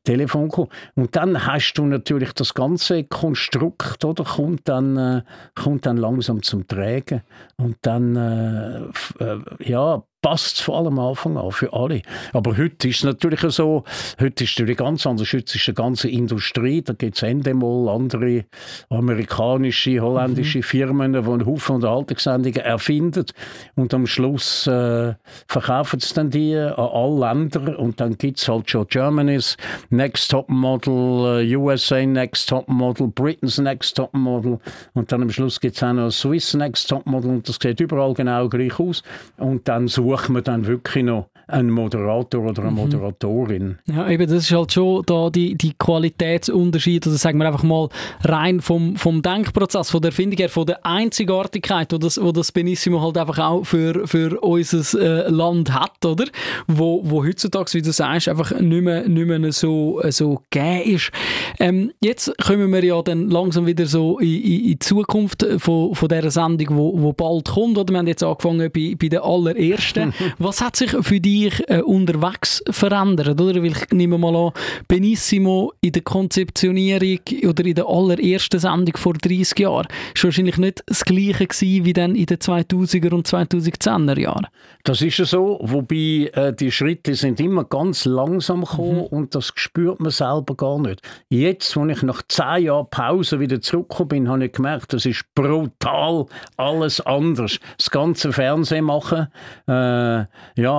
Telefon 0.04 0.48
gekommen. 0.48 0.68
Und 0.94 1.14
dann 1.16 1.46
hast 1.46 1.74
du 1.74 1.86
natürlich 1.86 2.32
das 2.32 2.54
ganze 2.54 3.04
Konstrukt, 3.04 4.04
oder, 4.04 4.24
kommt 4.24 4.68
dann, 4.68 4.96
äh, 4.96 5.22
kommt 5.54 5.86
dann 5.86 5.96
langsam 5.96 6.42
zum 6.42 6.66
Tragen. 6.66 7.22
Und 7.56 7.76
dann, 7.82 8.16
äh, 8.16 9.24
äh 9.24 9.40
ja, 9.60 10.02
passt 10.22 10.56
es 10.56 10.60
vor 10.60 10.78
allem 10.78 10.98
am 10.98 11.08
Anfang 11.10 11.36
an, 11.36 11.50
für 11.50 11.72
alle. 11.72 12.02
Aber 12.32 12.56
heute 12.56 12.88
ist 12.88 12.98
es 12.98 13.04
natürlich 13.04 13.40
so, 13.40 13.84
heute 14.20 14.44
ist 14.44 14.58
es 14.58 14.76
ganz 14.76 15.06
anders. 15.06 15.32
Heute 15.32 15.56
ist 15.56 15.68
eine 15.68 15.74
ganze 15.74 16.08
Industrie, 16.08 16.80
da 16.80 16.92
gibt 16.92 17.16
es 17.16 17.22
Endemol, 17.22 17.88
andere 17.88 18.44
amerikanische, 18.88 20.00
holländische 20.00 20.58
mhm. 20.58 20.62
Firmen, 20.62 21.12
die 21.12 21.18
einen 21.18 21.44
Haufen 21.44 21.76
Unterhaltungssendungen 21.76 22.60
erfinden 22.60 23.26
und 23.74 23.92
am 23.92 24.06
Schluss 24.06 24.66
äh, 24.68 25.14
verkaufen 25.48 25.98
sie 25.98 26.14
dann 26.14 26.30
die 26.30 26.56
an 26.56 26.74
alle 26.76 27.20
Länder 27.20 27.78
und 27.78 28.00
dann 28.00 28.16
gibt 28.16 28.38
es 28.38 28.48
halt 28.48 28.70
schon 28.70 28.86
Germany's 28.86 29.56
Next 29.90 30.30
Top 30.30 30.48
Model, 30.48 31.42
äh, 31.42 31.56
USA 31.56 32.06
Next 32.06 32.48
Top 32.48 32.68
Model, 32.68 33.08
Britain's 33.08 33.58
Next 33.58 33.96
Top 33.96 34.14
Model 34.14 34.58
und 34.94 35.10
dann 35.10 35.22
am 35.22 35.30
Schluss 35.30 35.58
gibt 35.58 35.76
es 35.76 35.82
auch 35.82 35.92
noch 35.92 36.10
Swiss 36.10 36.54
Next 36.54 36.88
Top 36.88 37.06
Model 37.06 37.30
und 37.30 37.48
das 37.48 37.58
sieht 37.60 37.80
überall 37.80 38.14
genau 38.14 38.48
gleich 38.48 38.78
aus 38.78 39.02
und 39.38 39.66
dann 39.66 39.88
sucht 40.12 40.28
man 40.28 40.44
dann 40.44 40.66
wirklich 40.66 41.04
noch 41.04 41.28
ein 41.52 41.70
Moderator 41.70 42.44
oder 42.44 42.62
eine 42.62 42.70
mhm. 42.70 42.76
Moderatorin. 42.76 43.78
Ja, 43.86 44.08
eben, 44.08 44.28
das 44.28 44.44
ist 44.44 44.52
halt 44.52 44.72
schon 44.72 45.02
da 45.06 45.30
die, 45.30 45.54
die 45.54 45.74
Qualitätsunterschied, 45.74 47.06
oder 47.06 47.16
sagen 47.16 47.38
wir 47.38 47.46
einfach 47.46 47.62
mal 47.62 47.88
rein 48.24 48.60
vom, 48.60 48.96
vom 48.96 49.22
Denkprozess, 49.22 49.90
von 49.90 50.00
der 50.00 50.10
Erfindung 50.10 50.38
her, 50.38 50.48
von 50.48 50.66
der 50.66 50.84
Einzigartigkeit, 50.84 51.92
wo 51.92 51.98
das, 51.98 52.20
wo 52.20 52.32
das 52.32 52.52
Benissimo 52.52 53.00
halt 53.02 53.18
einfach 53.18 53.38
auch 53.38 53.64
für, 53.64 54.06
für 54.06 54.40
unser 54.40 55.26
äh, 55.26 55.30
Land 55.30 55.72
hat, 55.74 56.04
oder? 56.04 56.24
Wo, 56.66 57.02
wo 57.04 57.24
heutzutage, 57.24 57.72
wie 57.74 57.82
du 57.82 57.92
sagst, 57.92 58.28
einfach 58.28 58.58
nicht 58.58 58.82
mehr, 58.82 59.08
nicht 59.08 59.26
mehr 59.26 59.52
so, 59.52 60.00
so 60.08 60.40
gegeben 60.50 60.96
ist. 60.96 61.10
Ähm, 61.58 61.92
jetzt 62.00 62.32
kommen 62.38 62.72
wir 62.72 62.84
ja 62.84 63.02
dann 63.02 63.28
langsam 63.28 63.66
wieder 63.66 63.86
so 63.86 64.18
in, 64.18 64.28
in, 64.28 64.42
in 64.42 64.62
die 64.64 64.78
Zukunft 64.78 65.46
von, 65.58 65.94
von 65.94 66.08
dieser 66.08 66.30
Sendung, 66.30 66.76
wo, 66.76 67.02
wo 67.02 67.12
bald 67.12 67.48
kommt, 67.48 67.78
oder? 67.78 67.92
Wir 67.92 67.98
haben 67.98 68.06
jetzt 68.06 68.22
angefangen 68.22 68.70
bei, 68.72 68.94
bei 68.98 69.08
der 69.08 69.24
allerersten. 69.24 70.14
Was 70.38 70.60
hat 70.60 70.76
sich 70.76 70.90
für 70.90 71.20
dich 71.20 71.41
äh, 71.66 71.80
unterwegs 71.82 72.62
verändert, 72.70 73.40
oder? 73.40 73.62
Weil 73.62 73.66
ich 73.66 73.90
nehme 73.90 74.18
mal 74.18 74.34
an, 74.34 74.52
Benissimo 74.88 75.72
in 75.80 75.92
der 75.92 76.02
Konzeptionierung 76.02 77.20
oder 77.44 77.64
in 77.64 77.74
der 77.74 77.86
allerersten 77.86 78.58
Sendung 78.58 78.96
vor 78.96 79.14
30 79.14 79.58
Jahren 79.58 79.86
war 79.86 80.22
wahrscheinlich 80.22 80.58
nicht 80.58 80.82
das 80.86 81.04
Gleiche 81.04 81.46
gewesen 81.46 81.84
wie 81.84 81.92
dann 81.92 82.14
in 82.14 82.26
den 82.26 82.38
2000er 82.38 83.12
und 83.12 83.26
2010er 83.26 84.18
Jahren. 84.18 84.46
Das 84.84 85.00
ist 85.00 85.18
ja 85.18 85.24
so, 85.24 85.58
wobei 85.62 86.30
äh, 86.34 86.52
die 86.52 86.72
Schritte 86.72 87.14
sind 87.14 87.38
immer 87.38 87.64
ganz 87.64 88.04
langsam 88.04 88.64
gekommen 88.64 88.96
mhm. 88.96 89.18
und 89.18 89.34
das 89.34 89.52
spürt 89.54 90.00
man 90.00 90.10
selber 90.10 90.56
gar 90.56 90.78
nicht. 90.80 91.02
Jetzt, 91.28 91.76
wo 91.76 91.86
ich 91.86 92.02
nach 92.02 92.22
zehn 92.28 92.64
Jahren 92.64 92.88
Pause 92.90 93.38
wieder 93.38 93.60
zurückgekommen 93.60 94.08
bin, 94.08 94.28
habe 94.28 94.46
ich 94.46 94.52
gemerkt, 94.52 94.92
das 94.92 95.06
ist 95.06 95.24
brutal 95.34 96.26
alles 96.56 97.00
anders. 97.00 97.58
Das 97.78 97.90
ganze 97.90 98.32
Fernsehen 98.32 98.84
machen, 98.84 99.28
äh, 99.68 99.72
ja, 99.72 100.26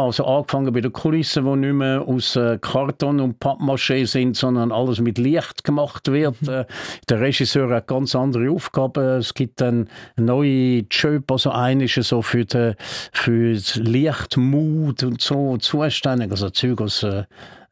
also 0.06 0.26
angefangen 0.44 0.74
bei 0.74 0.82
den 0.82 0.94
Kulissen, 0.94 1.46
die 1.46 1.56
nicht 1.56 1.74
mehr 1.74 2.02
aus 2.02 2.36
äh, 2.36 2.58
Karton 2.60 3.20
und 3.20 3.40
Pappmaché 3.40 4.06
sind, 4.06 4.36
sondern 4.36 4.72
alles 4.72 5.00
mit 5.00 5.18
Licht 5.18 5.64
gemacht 5.64 6.12
wird. 6.12 6.42
Mhm. 6.42 6.50
Äh, 6.50 6.66
der 7.10 7.20
Regisseur 7.20 7.70
hat 7.70 7.88
ganz 7.88 8.16
andere 8.16 8.50
Aufgaben. 8.50 9.20
Es 9.20 9.34
gibt 9.34 9.62
dann 9.62 9.88
neue 10.16 10.86
Job, 10.90 11.32
also 11.32 11.52
eine 11.52 11.86
ist 11.86 11.96
so 11.96 12.22
für, 12.22 12.46
die, 12.46 12.74
für 13.12 13.54
das 13.54 13.76
Lichtmut 13.76 15.04
und 15.04 15.22
so 15.22 15.58
zuständig, 15.58 16.32
also 16.32 16.50
Zeug 16.50 16.82
aus 16.82 17.06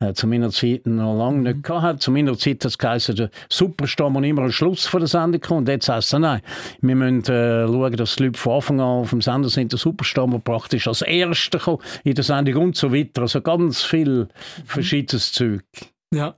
äh, 0.01 0.13
zu 0.13 0.27
meiner 0.27 0.50
Zeit 0.50 0.88
noch 0.88 1.17
lange 1.17 1.39
nicht 1.39 1.58
mhm. 1.58 1.62
gehabt. 1.62 2.01
Zu 2.01 2.12
meiner 2.12 2.38
Zeit 2.38 2.55
hat 2.55 2.65
es 2.65 2.77
geheißen, 2.77 3.15
der 3.15 3.29
Superstar 3.50 4.10
muss 4.10 4.25
immer 4.25 4.41
am 4.41 4.51
Schluss 4.51 4.88
von 4.88 5.00
der 5.00 5.08
Sendung 5.08 5.39
kommen. 5.39 5.60
Und 5.60 5.70
jetzt 5.70 5.88
heisst 5.88 6.12
es, 6.13 6.20
nein, 6.20 6.41
wir 6.81 6.96
müssen 6.96 7.22
äh, 7.31 7.67
schauen, 7.67 7.96
dass 7.96 8.15
die 8.15 8.24
Leute 8.24 8.39
von 8.39 8.53
Anfang 8.53 8.79
an 8.79 8.88
auf 8.88 9.12
dem 9.12 9.22
Sender 9.22 9.50
sind. 9.50 9.72
Der 9.72 9.79
Superstar 9.79 10.27
muss 10.27 10.41
praktisch 10.43 10.88
als 10.88 11.03
Erster 11.03 11.60
kommen 11.60 11.79
in 12.03 12.15
der 12.15 12.24
Sendung 12.24 12.63
und 12.63 12.75
so 12.75 12.91
weiter. 12.91 13.22
Also 13.22 13.41
ganz 13.41 13.84
viel 13.84 14.27
verschiedenes 14.65 15.31
Zeug. 15.31 15.63
Ja. 16.13 16.36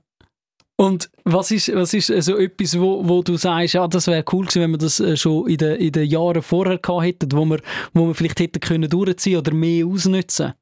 Und 0.76 1.08
was 1.22 1.52
ist, 1.52 1.72
was 1.74 1.94
ist 1.94 2.08
so 2.08 2.36
etwas, 2.36 2.78
wo, 2.78 3.08
wo 3.08 3.22
du 3.22 3.36
sagst, 3.36 3.74
ja, 3.74 3.86
das 3.86 4.08
wäre 4.08 4.24
cool 4.32 4.44
gewesen, 4.44 4.62
wenn 4.62 4.70
wir 4.72 4.78
das 4.78 4.98
äh, 4.98 5.16
schon 5.16 5.48
in 5.48 5.56
den, 5.56 5.76
in 5.76 5.92
den 5.92 6.06
Jahren 6.08 6.42
vorher 6.42 6.78
gehabt 6.78 7.04
hätten, 7.04 7.32
wo 7.32 7.44
wir, 7.44 7.60
wo 7.92 8.08
wir 8.08 8.14
vielleicht 8.14 8.40
hätten 8.40 8.58
können 8.58 8.90
durchziehen 8.90 9.38
oder 9.38 9.54
mehr 9.54 9.86
ausnutzen? 9.86 10.54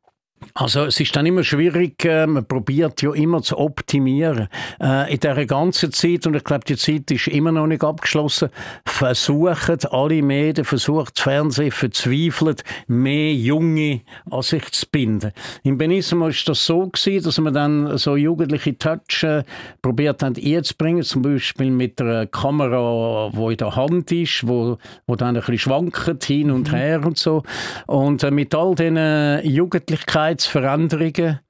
Also 0.55 0.85
es 0.85 1.01
ist 1.01 1.15
dann 1.17 1.27
immer 1.27 1.45
schwierig, 1.45 2.05
äh, 2.05 2.27
man 2.27 2.45
probiert 2.45 3.01
ja 3.03 3.13
immer 3.13 3.43
zu 3.43 3.59
optimieren. 3.59 4.49
Äh, 4.81 5.13
in 5.15 5.21
dieser 5.21 5.47
ganzen 5.47 5.93
Zeit, 5.93 6.27
und 6.27 6.37
ich 6.37 6.45
glaube, 6.45 6.65
die 6.67 6.77
Zeit 6.77 7.11
ist 7.11 7.29
immer 7.29 7.53
noch 7.53 7.67
nicht 7.67 7.83
abgeschlossen, 7.83 8.51
versuchen 8.85 9.79
alle 9.91 10.23
Medien, 10.23 10.65
versucht 10.65 11.17
das 11.17 11.23
Fernsehen, 11.23 11.71
verzweifelt, 11.71 12.65
mehr 12.87 13.33
Junge 13.33 14.03
an 14.31 14.43
sich 14.43 14.71
zu 14.73 14.87
binden. 14.91 15.33
In 15.63 15.79
Benissimo 15.79 16.29
ist 16.29 16.49
das 16.49 16.65
so 16.67 16.89
gewesen, 16.89 17.25
dass 17.25 17.39
man 17.39 17.55
dann 17.55 17.97
so 17.99 18.17
jugendliche 18.17 18.77
Touch 18.77 19.23
äh, 19.23 19.45
probiert 19.81 20.23
hat 20.23 20.39
einzubringen, 20.39 21.03
zum 21.03 21.23
Beispiel 21.23 21.71
mit 21.71 22.01
einer 22.01 22.27
Kamera, 22.27 23.31
die 23.33 23.53
in 23.53 23.57
der 23.57 23.77
Hand 23.77 24.13
ist, 24.13 24.47
wo, 24.47 24.77
wo 25.07 25.17
dann 25.17 25.37
ein 25.37 25.41
bisschen 25.41 25.59
schwankt, 25.59 26.25
hin 26.25 26.51
und 26.51 26.71
mhm. 26.71 26.77
her 26.77 27.07
und 27.07 27.19
so. 27.19 27.43
Und 27.87 28.23
äh, 28.23 28.31
mit 28.31 28.55
all 28.55 28.75
diesen 28.75 29.41
Jugendlichkeiten 29.45 30.32
Veränderungen 30.41 31.41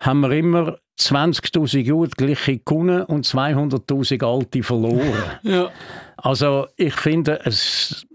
haben 0.00 0.20
wir 0.20 0.32
immer 0.32 0.76
20.000 0.98 1.78
Jugendliche 1.78 2.58
gewonnen 2.58 3.02
und 3.04 3.26
200.000 3.26 4.24
Alte 4.24 4.62
verloren. 4.62 5.14
ja. 5.42 5.70
Also 6.16 6.66
ich 6.76 6.94
finde, 6.94 7.40
es 7.44 8.06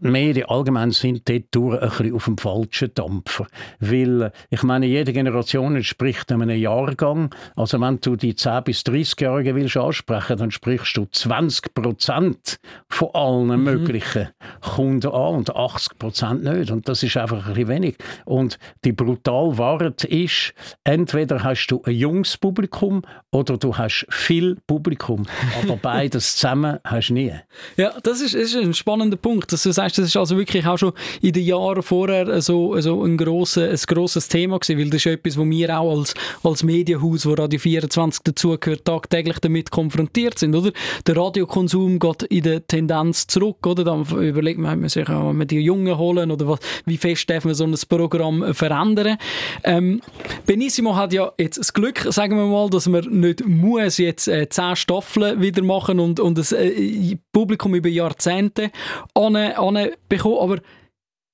Medien 0.00 0.48
allgemein 0.48 0.90
sind 0.90 1.28
dort 1.28 1.44
durch 1.50 1.80
ein 1.80 1.88
bisschen 1.88 2.14
auf 2.14 2.24
dem 2.24 2.38
falschen 2.38 2.92
Dampfer. 2.94 3.46
Weil, 3.80 4.32
ich 4.50 4.62
meine, 4.62 4.86
jede 4.86 5.12
Generation 5.12 5.76
entspricht 5.76 6.30
einem 6.32 6.50
Jahrgang. 6.50 7.34
Also 7.54 7.80
wenn 7.80 8.00
du 8.00 8.16
die 8.16 8.34
10- 8.34 8.62
bis 8.62 8.80
30-Jährigen 8.82 9.56
willst 9.56 9.76
ansprechen, 9.76 10.36
dann 10.36 10.50
sprichst 10.50 10.96
du 10.96 11.06
20 11.10 11.74
Prozent 11.74 12.58
von 12.88 13.08
allen 13.14 13.46
mhm. 13.46 13.64
möglichen 13.64 14.28
Kunden 14.60 15.10
an 15.10 15.34
und 15.36 15.54
80 15.54 15.98
Prozent 15.98 16.44
nicht. 16.44 16.70
Und 16.70 16.88
das 16.88 17.02
ist 17.02 17.16
einfach 17.16 17.46
ein 17.46 17.54
bisschen 17.54 17.68
wenig. 17.68 17.96
Und 18.24 18.58
die 18.84 18.92
brutal 18.92 19.58
Wahrheit 19.58 20.04
ist, 20.04 20.52
entweder 20.84 21.42
hast 21.42 21.68
du 21.68 21.82
ein 21.84 21.94
junges 21.94 22.36
Publikum 22.36 23.02
oder 23.30 23.56
du 23.56 23.76
hast 23.76 24.06
viel 24.10 24.56
Publikum. 24.66 25.26
Aber 25.62 25.76
beides 25.82 26.36
zusammen 26.36 26.78
hast 26.84 27.08
du 27.08 27.14
nie. 27.14 27.32
Ja, 27.76 27.92
das 28.02 28.20
ist, 28.20 28.34
ist 28.34 28.56
ein 28.56 28.74
spannender 28.74 29.16
Punkt, 29.16 29.52
dass 29.52 29.62
du 29.62 29.72
sagst, 29.72 29.85
sagst, 29.86 29.98
das 29.98 30.06
ist 30.06 30.16
also 30.16 30.36
wirklich 30.36 30.66
auch 30.66 30.78
schon 30.78 30.92
in 31.20 31.32
den 31.32 31.44
Jahren 31.44 31.82
vorher 31.82 32.40
so, 32.40 32.78
so 32.80 33.04
ein, 33.04 33.16
grosses, 33.16 33.86
grosses 33.86 34.28
Thema 34.28 34.58
gewesen, 34.58 34.78
weil 34.78 34.90
das 34.90 34.96
ist 34.96 35.06
etwas, 35.06 35.38
wo 35.38 35.48
wir 35.48 35.78
auch 35.78 35.98
als, 35.98 36.14
als 36.42 36.62
Medienhaus, 36.62 37.26
wo 37.26 37.34
Radio 37.34 37.58
24 37.58 38.22
dazugehört, 38.24 38.84
tagtäglich 38.84 39.38
damit 39.40 39.70
konfrontiert 39.70 40.38
sind, 40.38 40.54
oder? 40.54 40.72
Der 41.06 41.16
Radiokonsum 41.16 41.98
geht 41.98 42.22
in 42.24 42.42
der 42.42 42.66
Tendenz 42.66 43.26
zurück, 43.26 43.66
oder? 43.66 43.84
Dann 43.84 44.04
überlegt 44.04 44.58
man 44.58 44.88
sich, 44.88 45.08
auch, 45.08 45.32
wir 45.32 45.46
die 45.46 45.60
Jungen 45.60 45.96
holen 45.96 46.30
oder 46.30 46.48
was, 46.48 46.58
wie 46.84 46.96
fest 46.96 47.28
darf 47.30 47.44
man 47.44 47.54
so 47.54 47.64
ein 47.64 47.74
Programm 47.88 48.54
verändern. 48.54 49.16
Ähm, 49.64 50.00
Benissimo 50.46 50.96
hat 50.96 51.12
ja 51.12 51.32
jetzt 51.38 51.58
das 51.58 51.72
Glück, 51.72 52.06
sagen 52.10 52.36
wir 52.36 52.46
mal, 52.46 52.68
dass 52.70 52.88
man 52.88 53.04
nicht 53.04 53.46
muss 53.46 53.98
jetzt 53.98 54.28
äh, 54.28 54.48
zehn 54.48 54.76
Staffeln 54.76 55.40
wieder 55.40 55.62
machen 55.62 56.00
und, 56.00 56.20
und 56.20 56.38
das 56.38 56.52
äh, 56.52 57.16
Publikum 57.32 57.74
über 57.74 57.88
Jahrzehnte 57.88 58.70
an, 59.14 59.36
an 59.36 59.75
bekommen. 60.08 60.38
Aber 60.38 60.58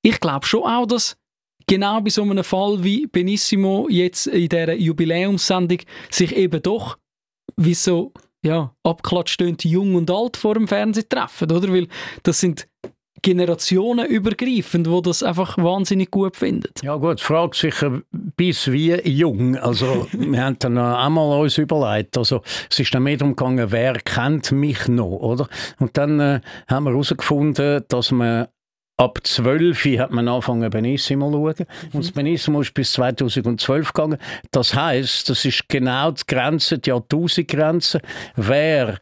ich 0.03 0.21
glaube 0.21 0.47
schon 0.47 0.65
auch, 0.65 0.87
dass 0.87 1.17
genau 1.67 2.01
bei 2.01 2.11
so 2.11 2.23
einem 2.23 2.45
Fall 2.45 2.83
wie 2.83 3.07
Benissimo 3.07 3.89
jetzt 3.89 4.27
in 4.27 4.49
dieser 4.49 4.75
Jubiläumssendung 4.75 5.79
sich 6.11 6.35
eben 6.37 6.63
doch 6.63 6.99
wie 7.57 7.75
so 7.75 8.13
ja, 8.45 8.75
abklatscht 8.83 9.41
jung 9.65 9.95
und 9.95 10.11
alt 10.11 10.37
vor 10.37 10.55
dem 10.55 10.67
Fernsehen 10.67 11.09
treffen, 11.09 11.51
oder? 11.53 11.73
Weil 11.73 11.87
das 12.25 12.41
sind 12.41 12.67
generationenübergreifend, 13.23 14.91
wo 14.91 15.01
das 15.01 15.23
einfach 15.23 15.57
wahnsinnig 15.57 16.11
gut 16.11 16.37
findet. 16.37 16.83
Ja 16.83 16.97
gut, 16.97 17.21
fragt 17.21 17.55
sich 17.55 17.75
bis 18.13 18.71
wie 18.71 18.95
jung. 19.09 19.57
Also 19.57 20.07
wir 20.13 20.45
haben 20.45 20.59
dann 20.59 20.77
einmal 20.77 21.41
uns 21.41 21.59
überlegt, 21.59 22.19
also 22.19 22.43
es 22.69 22.79
ist 22.79 22.95
dann 22.95 23.05
mehr 23.05 23.17
darum 23.17 23.37
gegangen, 23.37 23.71
wer 23.71 23.95
kennt 23.95 24.53
mich 24.53 24.89
noch, 24.89 25.07
oder? 25.07 25.49
Und 25.79 25.97
dann 25.97 26.21
äh, 26.21 26.41
haben 26.69 26.85
wir 26.85 26.91
herausgefunden, 26.91 27.85
dass 27.89 28.11
man 28.11 28.49
Ab 28.99 29.19
12 29.25 29.85
hat 29.99 30.13
man 30.13 30.29
angefangen, 30.29 30.69
Benissimo 30.71 31.31
zu 31.31 31.33
schauen. 31.33 31.55
Mhm. 31.59 31.89
Und 31.95 32.05
das 32.05 32.13
Benissimo 32.13 32.61
ist 32.61 32.75
bis 32.75 32.93
2012 32.93 33.93
gegangen. 33.93 34.19
Das 34.51 34.75
heißt, 34.75 35.29
das 35.29 35.45
ist 35.45 35.69
genau 35.69 36.11
die 36.11 36.23
Grenze, 36.27 36.79
die 36.79 36.91
Jahrtausendgrenze. 36.91 38.01
Wer 38.37 39.01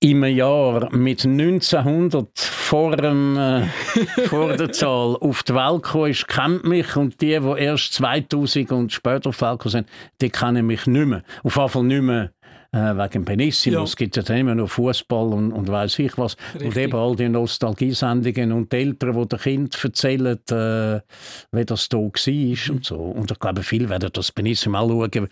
im 0.00 0.24
Jahr 0.24 0.94
mit 0.94 1.24
1900 1.24 2.28
vor, 2.38 2.96
dem, 2.96 3.36
äh, 3.36 3.66
vor 4.28 4.52
der 4.56 4.70
Zahl 4.72 5.16
auf 5.16 5.42
die 5.42 5.54
Welt 5.54 5.82
gekommen 5.82 6.10
ist, 6.10 6.28
kennt 6.28 6.64
mich 6.64 6.96
und 6.96 7.20
die, 7.20 7.38
die 7.38 7.60
erst 7.62 7.94
2000 7.94 8.72
und 8.72 8.92
später 8.92 9.30
auf 9.30 9.38
die 9.38 9.44
Welt 9.44 9.62
sind, 9.64 9.88
die 10.20 10.30
kennen 10.30 10.66
mich 10.66 10.86
nicht 10.86 11.06
mehr. 11.06 11.22
Auf 11.42 11.56
jeden 11.56 11.68
Fall 11.68 11.82
nicht 11.84 12.02
mehr 12.02 12.30
äh, 12.72 12.78
wegen 12.78 13.24
Benissimo. 13.24 13.78
Ja. 13.78 13.84
Es 13.84 13.96
gibt 13.96 14.16
ja 14.16 14.22
dann 14.22 14.38
immer 14.38 14.54
noch 14.54 14.68
Fußball 14.68 15.32
und, 15.32 15.52
und 15.52 15.68
weiß 15.68 15.98
ich 15.98 16.16
was. 16.18 16.36
Richtig. 16.54 16.68
Und 16.68 16.76
eben 16.76 16.94
all 16.94 17.16
die 17.16 17.28
Nostalgiesendungen 17.28 18.52
und 18.52 18.72
die 18.72 18.76
Eltern, 18.76 19.20
die 19.20 19.28
den 19.28 19.38
Kind 19.38 19.84
erzählen, 19.84 20.38
äh, 20.50 21.00
wie 21.52 21.64
das 21.64 21.88
da 21.88 21.98
war 21.98 22.06
mhm. 22.06 22.70
und 22.70 22.84
so. 22.84 22.96
Und 22.96 23.30
ich 23.30 23.38
glaube, 23.38 23.62
viele 23.62 23.88
werden 23.88 24.10
das 24.12 24.32
Benissimo 24.32 24.78
auch 24.78 24.88
schauen, 24.88 25.28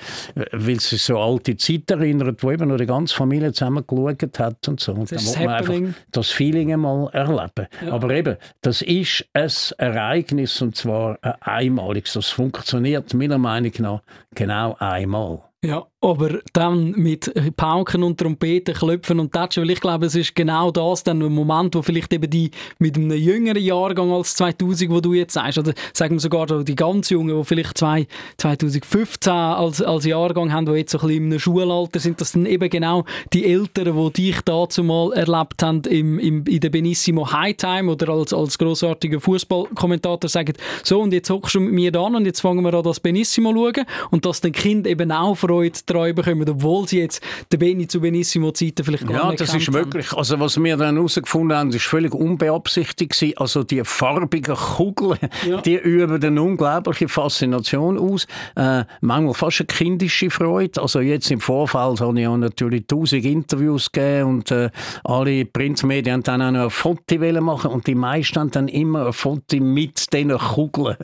weil 0.53 0.81
sie 0.81 0.97
so 0.97 1.19
alte 1.19 1.57
Zeit 1.57 1.91
erinnert, 1.91 2.43
wo 2.43 2.51
eben 2.51 2.69
noch 2.69 2.77
die 2.77 2.87
ganze 2.87 3.15
Familie 3.15 3.53
zusammen 3.53 3.85
geschaut 3.87 4.39
hat 4.39 4.69
und 4.69 4.81
so. 4.81 4.93
Und 4.93 5.11
das 5.11 5.33
dann 5.33 5.45
muss 5.45 5.71
man 5.71 5.83
einfach 5.83 6.01
das 6.13 6.31
Feeling 6.31 6.73
einmal 6.73 7.09
erleben. 7.13 7.67
Ja. 7.85 7.93
Aber 7.93 8.11
eben, 8.11 8.37
das 8.63 8.83
ist 8.83 9.25
ein 9.33 9.51
Ereignis 9.79 10.61
und 10.63 10.77
zwar 10.77 11.19
ein 11.23 11.35
einmaliges. 11.43 12.15
Das 12.15 12.31
funktioniert 12.31 13.13
meiner 13.15 13.39
Meinung 13.39 13.73
nach 13.79 14.03
genau 14.35 14.77
einmal. 14.79 15.43
Ja, 15.65 15.87
aber 16.03 16.41
dann 16.53 16.91
mit 16.91 17.33
Pauken 17.57 18.03
und 18.03 18.21
Trompeten 18.21 18.75
klopfen 18.75 19.19
und 19.19 19.33
tatschen, 19.33 19.63
weil 19.63 19.71
ich 19.71 19.81
glaube, 19.81 20.05
es 20.05 20.15
ist 20.15 20.35
genau 20.35 20.71
das 20.71 21.03
dann 21.03 21.23
ein 21.23 21.33
Moment, 21.33 21.75
wo 21.75 21.81
vielleicht 21.81 22.13
eben 22.13 22.29
die 22.29 22.51
mit 22.79 22.99
einem 22.99 23.13
jüngeren 23.13 23.63
Jahrgang 23.63 24.13
als 24.13 24.35
2000, 24.37 24.91
wo 24.91 25.01
du 25.01 25.15
jetzt 25.15 25.33
sagst, 25.33 25.57
oder 25.57 25.73
sagen 25.95 26.17
wir 26.17 26.21
sogar 26.21 26.63
die 26.63 26.75
ganz 26.75 27.09
Jungen, 27.09 27.39
die 27.39 27.45
vielleicht 27.45 27.79
zwei, 27.79 28.07
2015 28.37 29.33
als, 29.33 29.81
als 29.81 30.05
Jahrgang 30.05 30.53
haben, 30.53 30.67
die 30.67 30.73
jetzt 30.73 30.93
so 30.93 30.99
ein 30.99 31.07
bisschen 31.07 31.33
im 31.33 31.39
Schulalter 31.39 31.99
sind, 31.99 32.21
das 32.21 32.33
dann 32.33 32.45
eben 32.45 32.69
genau 32.69 33.07
die 33.33 33.47
Älteren, 33.47 33.97
die 33.97 34.23
dich 34.25 34.43
dazu 34.43 34.85
mal 34.85 35.15
erlebt 35.15 35.63
haben 35.63 35.81
im, 35.89 36.19
im, 36.19 36.45
in 36.47 36.61
der 36.61 36.69
Benissimo 36.69 37.33
High 37.33 37.57
Time 37.57 37.91
oder 37.91 38.11
als, 38.11 38.35
als 38.35 38.59
grossartiger 38.59 39.19
Fußballkommentator 39.19 40.29
sagen, 40.29 40.53
so 40.83 41.01
und 41.01 41.15
jetzt 41.15 41.31
hockst 41.31 41.55
du 41.55 41.61
mit 41.61 41.73
mir 41.73 41.91
da 41.91 42.01
und 42.01 42.27
jetzt 42.27 42.43
fangen 42.43 42.63
wir 42.63 42.75
an 42.75 42.83
das 42.83 43.01
Benissimo 43.01 43.55
schauen 43.55 43.87
und 44.11 44.27
dass 44.27 44.43
den 44.43 44.53
Kind 44.53 44.87
eben 44.87 45.11
auch 45.11 45.37
Freude 45.55 45.79
treu 45.87 46.13
bekommen, 46.13 46.49
obwohl 46.49 46.89
sie 46.89 46.99
jetzt 46.99 47.23
den 47.53 47.61
Beni 47.61 47.87
zu 47.87 48.01
Benissimo-Zeiten 48.01 48.85
vielleicht 48.85 49.07
gar 49.07 49.17
ja, 49.17 49.31
nicht 49.31 49.41
Ja, 49.41 49.47
das 49.47 49.55
ist 49.55 49.71
möglich. 49.71 50.13
Also 50.13 50.41
was 50.41 50.61
wir 50.61 50.77
dann 50.77 50.97
herausgefunden 50.97 51.57
haben, 51.57 51.71
ist 51.71 51.85
völlig 51.85 52.13
unbeabsichtigt 52.13 53.13
gewesen. 53.13 53.37
Also 53.37 53.63
die 53.63 53.85
farbigen 53.85 54.57
Kugeln, 54.57 55.19
ja. 55.49 55.61
die 55.61 55.77
üben 55.77 56.23
eine 56.23 56.43
unglaubliche 56.43 57.09
Faszination 57.09 57.99
aus. 57.99 58.27
Äh, 58.57 58.85
manchmal 59.01 59.35
fast 59.35 59.61
eine 59.61 59.67
kindische 59.67 60.29
Freude. 60.29 60.83
Also 60.83 61.01
jetzt 61.01 61.31
im 61.31 61.41
Vorfall 61.41 61.95
habe 62.01 62.21
ich 62.21 62.27
auch 62.27 62.37
natürlich 62.37 62.87
tausend 62.87 63.25
Interviews 63.25 63.93
gegeben 63.93 64.29
und 64.29 64.51
äh, 64.51 64.71
alle 65.05 65.45
Printmedien 65.45 66.15
haben 66.15 66.23
dann 66.25 66.43
auch 66.43 66.51
noch 66.51 66.65
ein 66.65 66.71
Foto 66.71 67.41
machen 67.41 67.71
und 67.71 67.87
die 67.87 67.95
meisten 67.95 68.41
haben 68.41 68.51
dann 68.51 68.69
immer 68.69 69.07
ein 69.07 69.13
Foto 69.13 69.57
mit 69.61 70.13
diesen 70.13 70.37
Kugeln 70.37 70.97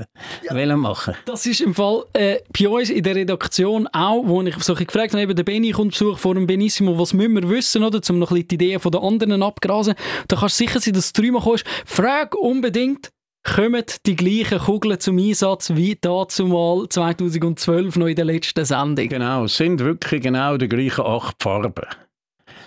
ja. 0.42 0.76
machen. 0.76 1.14
Das 1.24 1.46
ist 1.46 1.60
im 1.60 1.74
Fall 1.74 2.04
äh, 2.14 2.38
bei 2.58 2.68
uns 2.68 2.90
in 2.90 3.02
der 3.02 3.14
Redaktion 3.14 3.86
auch, 3.88 4.22
wo 4.24 4.39
ich 4.46 4.62
so 4.62 4.74
gefragt 4.74 5.12
habe, 5.12 5.22
eben 5.22 5.34
der 5.34 5.44
Benny 5.44 5.70
kommt 5.70 5.92
Besuch 5.92 6.18
vor 6.18 6.34
dem 6.34 6.46
Benissimo, 6.46 6.98
was 6.98 7.12
müssen 7.12 7.34
wir 7.34 7.48
wissen, 7.48 7.84
oder, 7.84 8.00
um 8.08 8.18
noch 8.18 8.30
ein 8.30 8.34
bisschen 8.34 8.48
die 8.48 8.54
Ideen 8.56 8.80
von 8.80 8.92
den 8.92 9.02
anderen 9.02 9.42
abgrasen. 9.42 9.94
Da 10.28 10.36
kannst 10.36 10.60
du 10.60 10.64
sicher 10.64 10.80
sein, 10.80 10.94
dass 10.94 11.12
du 11.12 11.22
dreimal 11.22 11.42
kommst. 11.42 11.64
Frag 11.86 12.34
unbedingt, 12.34 13.10
kommen 13.42 13.84
die 14.06 14.16
gleichen 14.16 14.58
Kugeln 14.58 15.00
zum 15.00 15.18
Einsatz 15.18 15.72
wie 15.74 15.96
dazu 16.00 16.46
mal 16.46 16.88
2012 16.88 17.96
noch 17.96 18.06
in 18.06 18.16
der 18.16 18.24
letzten 18.24 18.64
Sendung? 18.64 19.08
Genau, 19.08 19.44
es 19.44 19.56
sind 19.56 19.80
wirklich 19.80 20.22
genau 20.22 20.56
die 20.56 20.68
gleichen 20.68 21.04
acht 21.04 21.42
Farben. 21.42 21.86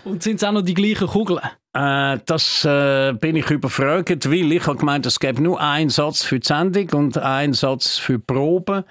Und 0.05 0.21
sind 0.21 0.35
es 0.35 0.43
auch 0.43 0.51
noch 0.51 0.63
die 0.63 0.73
gleichen 0.73 1.07
Kugeln? 1.07 1.39
Äh, 1.73 2.19
das 2.25 2.65
äh, 2.65 3.13
bin 3.13 3.35
ich 3.35 3.49
überfragt, 3.49 4.29
weil 4.29 4.51
ich 4.51 4.67
habe 4.67 4.77
gemeint, 4.77 5.05
es 5.05 5.19
gäbe 5.19 5.41
nur 5.41 5.59
einen 5.61 5.89
Satz 5.89 6.23
für 6.23 6.39
die 6.39 6.45
Sendung 6.45 6.89
und 6.89 7.17
einen 7.17 7.53
Satz 7.53 7.97
für 7.97 8.19
die 8.19 8.25
Probe. 8.25 8.85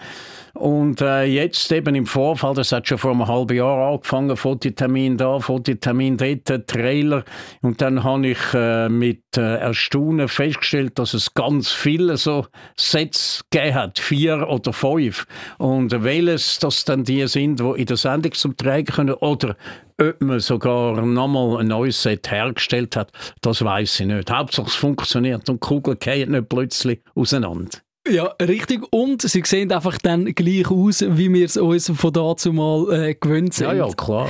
Und 0.54 1.00
äh, 1.00 1.24
jetzt 1.24 1.72
eben 1.72 1.94
im 1.94 2.06
Vorfall, 2.06 2.54
das 2.54 2.72
hat 2.72 2.86
schon 2.86 2.98
vor 2.98 3.12
einem 3.12 3.26
halben 3.26 3.56
Jahr 3.56 3.92
angefangen, 3.92 4.36
Fototermin 4.36 5.16
da, 5.16 5.40
Fototermin 5.40 6.18
dort, 6.18 6.68
Trailer. 6.68 7.24
Und 7.62 7.80
dann 7.80 8.04
habe 8.04 8.28
ich 8.28 8.38
äh, 8.52 8.88
mit 8.88 9.22
äh, 9.36 9.56
Erstaunen 9.56 10.28
festgestellt, 10.28 10.98
dass 10.98 11.14
es 11.14 11.32
ganz 11.32 11.72
viele 11.72 12.16
so 12.18 12.46
Sets 12.76 13.42
gegeben 13.50 13.74
hat, 13.74 13.98
vier 13.98 14.46
oder 14.48 14.72
fünf. 14.72 15.26
Und 15.56 15.90
welches 16.02 16.58
das 16.58 16.84
dann 16.84 17.04
die 17.04 17.26
sind, 17.26 17.60
die 17.60 17.80
in 17.80 17.86
der 17.86 17.96
Sendung 17.96 18.32
zum 18.32 18.56
Tragen 18.56 18.86
können 18.86 19.14
oder 19.14 19.56
ob 20.00 20.20
man 20.20 20.40
sogar 20.40 21.00
nochmal 21.00 21.60
ein 21.60 21.68
neues 21.68 22.02
Set 22.02 22.30
hergestellt 22.30 22.96
hat, 22.96 23.12
das 23.40 23.64
weiß 23.64 24.00
ich 24.00 24.06
nicht. 24.06 24.30
Hauptsache 24.30 24.66
es 24.66 24.74
funktioniert 24.74 25.48
und 25.48 25.62
die 25.62 25.66
Kugel 25.66 25.96
geht 25.96 26.28
nicht 26.28 26.48
plötzlich 26.48 27.00
auseinander. 27.14 27.81
Ja, 28.08 28.34
richtig. 28.42 28.82
Und 28.90 29.22
sie 29.22 29.42
sehen 29.44 29.70
einfach 29.70 29.96
dann 29.98 30.24
gleich 30.34 30.68
aus, 30.68 31.04
wie 31.06 31.32
wir 31.32 31.46
es 31.46 31.56
uns 31.56 31.88
von 31.94 32.12
dazu 32.12 32.52
mal 32.52 32.92
äh, 32.92 33.14
gewöhnt 33.14 33.54
sind. 33.54 33.68
Ja, 33.68 33.74
ja, 33.74 33.88
klar. 33.94 34.28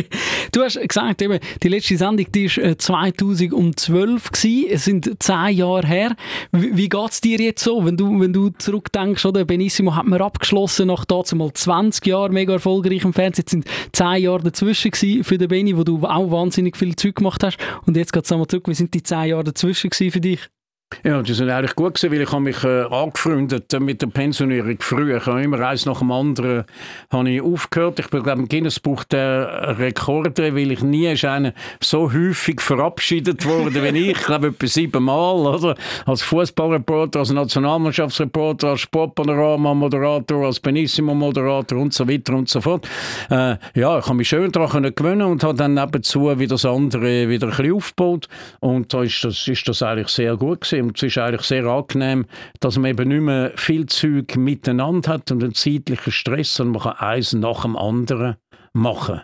du 0.52 0.62
hast 0.62 0.80
gesagt, 0.80 1.20
eben, 1.20 1.38
die 1.62 1.68
letzte 1.68 1.98
Sendung 1.98 2.32
die 2.32 2.46
ist, 2.46 2.56
äh, 2.56 2.78
2012 2.78 4.32
gewesen. 4.32 4.66
Es 4.70 4.84
sind 4.86 5.22
zehn 5.22 5.48
Jahre 5.50 5.86
her. 5.86 6.16
Wie, 6.52 6.74
wie 6.78 6.88
geht 6.88 7.10
es 7.10 7.20
dir 7.20 7.38
jetzt 7.40 7.62
so, 7.62 7.84
wenn 7.84 7.98
du, 7.98 8.18
wenn 8.18 8.32
du 8.32 8.48
zurückdenkst, 8.56 9.26
oder? 9.26 9.44
Benissimo 9.44 9.94
hat 9.94 10.06
man 10.06 10.22
abgeschlossen 10.22 10.86
nach 10.86 11.04
dazu 11.04 11.36
mal 11.36 11.52
20 11.52 12.06
Jahren 12.06 12.32
mega 12.32 12.54
erfolgreich 12.54 13.04
im 13.04 13.12
Fernsehen. 13.12 13.42
Jetzt 13.42 13.50
sind 13.50 13.66
zehn 13.92 14.22
Jahre 14.22 14.44
dazwischen 14.44 15.24
für 15.24 15.36
den 15.36 15.48
Benny, 15.48 15.76
wo 15.76 15.84
du 15.84 15.98
auch 16.04 16.30
wahnsinnig 16.30 16.74
viel 16.74 16.96
Zeug 16.96 17.16
gemacht 17.16 17.44
hast. 17.44 17.58
Und 17.84 17.98
jetzt 17.98 18.14
geht 18.14 18.24
es 18.24 18.30
nochmal 18.30 18.46
zurück. 18.46 18.66
Wie 18.66 18.74
sind 18.74 18.94
die 18.94 19.02
zehn 19.02 19.26
Jahre 19.26 19.44
dazwischen 19.44 19.90
für 19.92 20.20
dich? 20.20 20.48
Ja, 21.04 21.22
die 21.22 21.32
sind 21.32 21.48
eigentlich 21.48 21.76
gut 21.76 21.94
gewesen, 21.94 22.12
weil 22.12 22.20
ich 22.20 22.32
habe 22.32 22.42
mich 22.42 22.62
äh, 22.62 22.82
angefreundet 22.82 23.72
mit 23.80 24.02
der 24.02 24.08
Pensionierung 24.08 24.76
früher. 24.80 25.16
Ich 25.16 25.26
habe 25.26 25.42
immer 25.42 25.60
eins 25.60 25.86
nach 25.86 26.00
dem 26.00 26.10
anderen 26.10 26.64
habe 27.10 27.30
ich 27.30 27.40
aufgehört. 27.40 27.98
Ich 28.00 28.08
bin, 28.08 28.22
glaube 28.22 28.42
im 28.42 28.48
Guinness-Buch 28.48 29.04
der 29.04 29.78
Rekorde, 29.78 30.54
weil 30.54 30.72
ich 30.72 30.82
nie 30.82 31.06
ist 31.06 31.24
einer 31.24 31.54
so 31.80 32.12
häufig 32.12 32.60
verabschiedet 32.60 33.46
wurde 33.46 33.82
wie 33.82 33.98
ich. 33.98 34.18
Ich 34.18 34.26
glaube, 34.26 34.48
etwa 34.48 34.66
siebenmal, 34.66 35.46
oder? 35.46 35.74
Als 36.06 36.22
Fußballreporter, 36.22 37.20
als 37.20 37.30
Nationalmannschaftsreporter, 37.30 38.70
als 38.70 38.80
Sportpanorama-Moderator, 38.80 40.46
als 40.46 40.60
Benissimo-Moderator 40.60 41.78
und 41.78 41.94
so 41.94 42.08
weiter 42.08 42.34
und 42.34 42.48
so 42.48 42.60
fort. 42.60 42.86
Äh, 43.30 43.56
ja, 43.74 43.98
ich 43.98 44.04
habe 44.04 44.14
mich 44.14 44.28
schön 44.28 44.52
daran 44.52 44.82
gewöhnen 44.94 45.22
und 45.22 45.44
habe 45.44 45.56
dann 45.56 45.74
nebenzu 45.74 46.38
wie 46.38 46.46
das 46.46 46.64
andere 46.66 47.28
wieder 47.28 47.46
ein 47.46 47.50
bisschen 47.56 47.74
aufgebaut. 47.74 48.28
Und 48.58 48.92
da 48.92 49.02
ist 49.02 49.24
das, 49.24 49.48
ist 49.48 49.66
das 49.66 49.82
eigentlich 49.82 50.08
sehr 50.08 50.36
gut 50.36 50.60
gewesen. 50.60 50.79
Und 50.80 50.96
es 50.96 51.02
ist 51.02 51.18
eigentlich 51.18 51.42
sehr 51.42 51.64
angenehm, 51.66 52.26
dass 52.60 52.78
man 52.78 52.90
eben 52.90 53.08
nicht 53.08 53.20
mehr 53.20 53.52
viel 53.56 53.86
Zeug 53.86 54.36
miteinander 54.36 55.14
hat 55.14 55.30
und 55.30 55.42
einen 55.42 55.54
zeitlichen 55.54 56.12
Stress, 56.12 56.54
sondern 56.54 56.82
man 56.82 56.96
kann 56.96 57.08
eins 57.08 57.32
nach 57.32 57.62
dem 57.62 57.76
anderen 57.76 58.36
machen. 58.72 59.22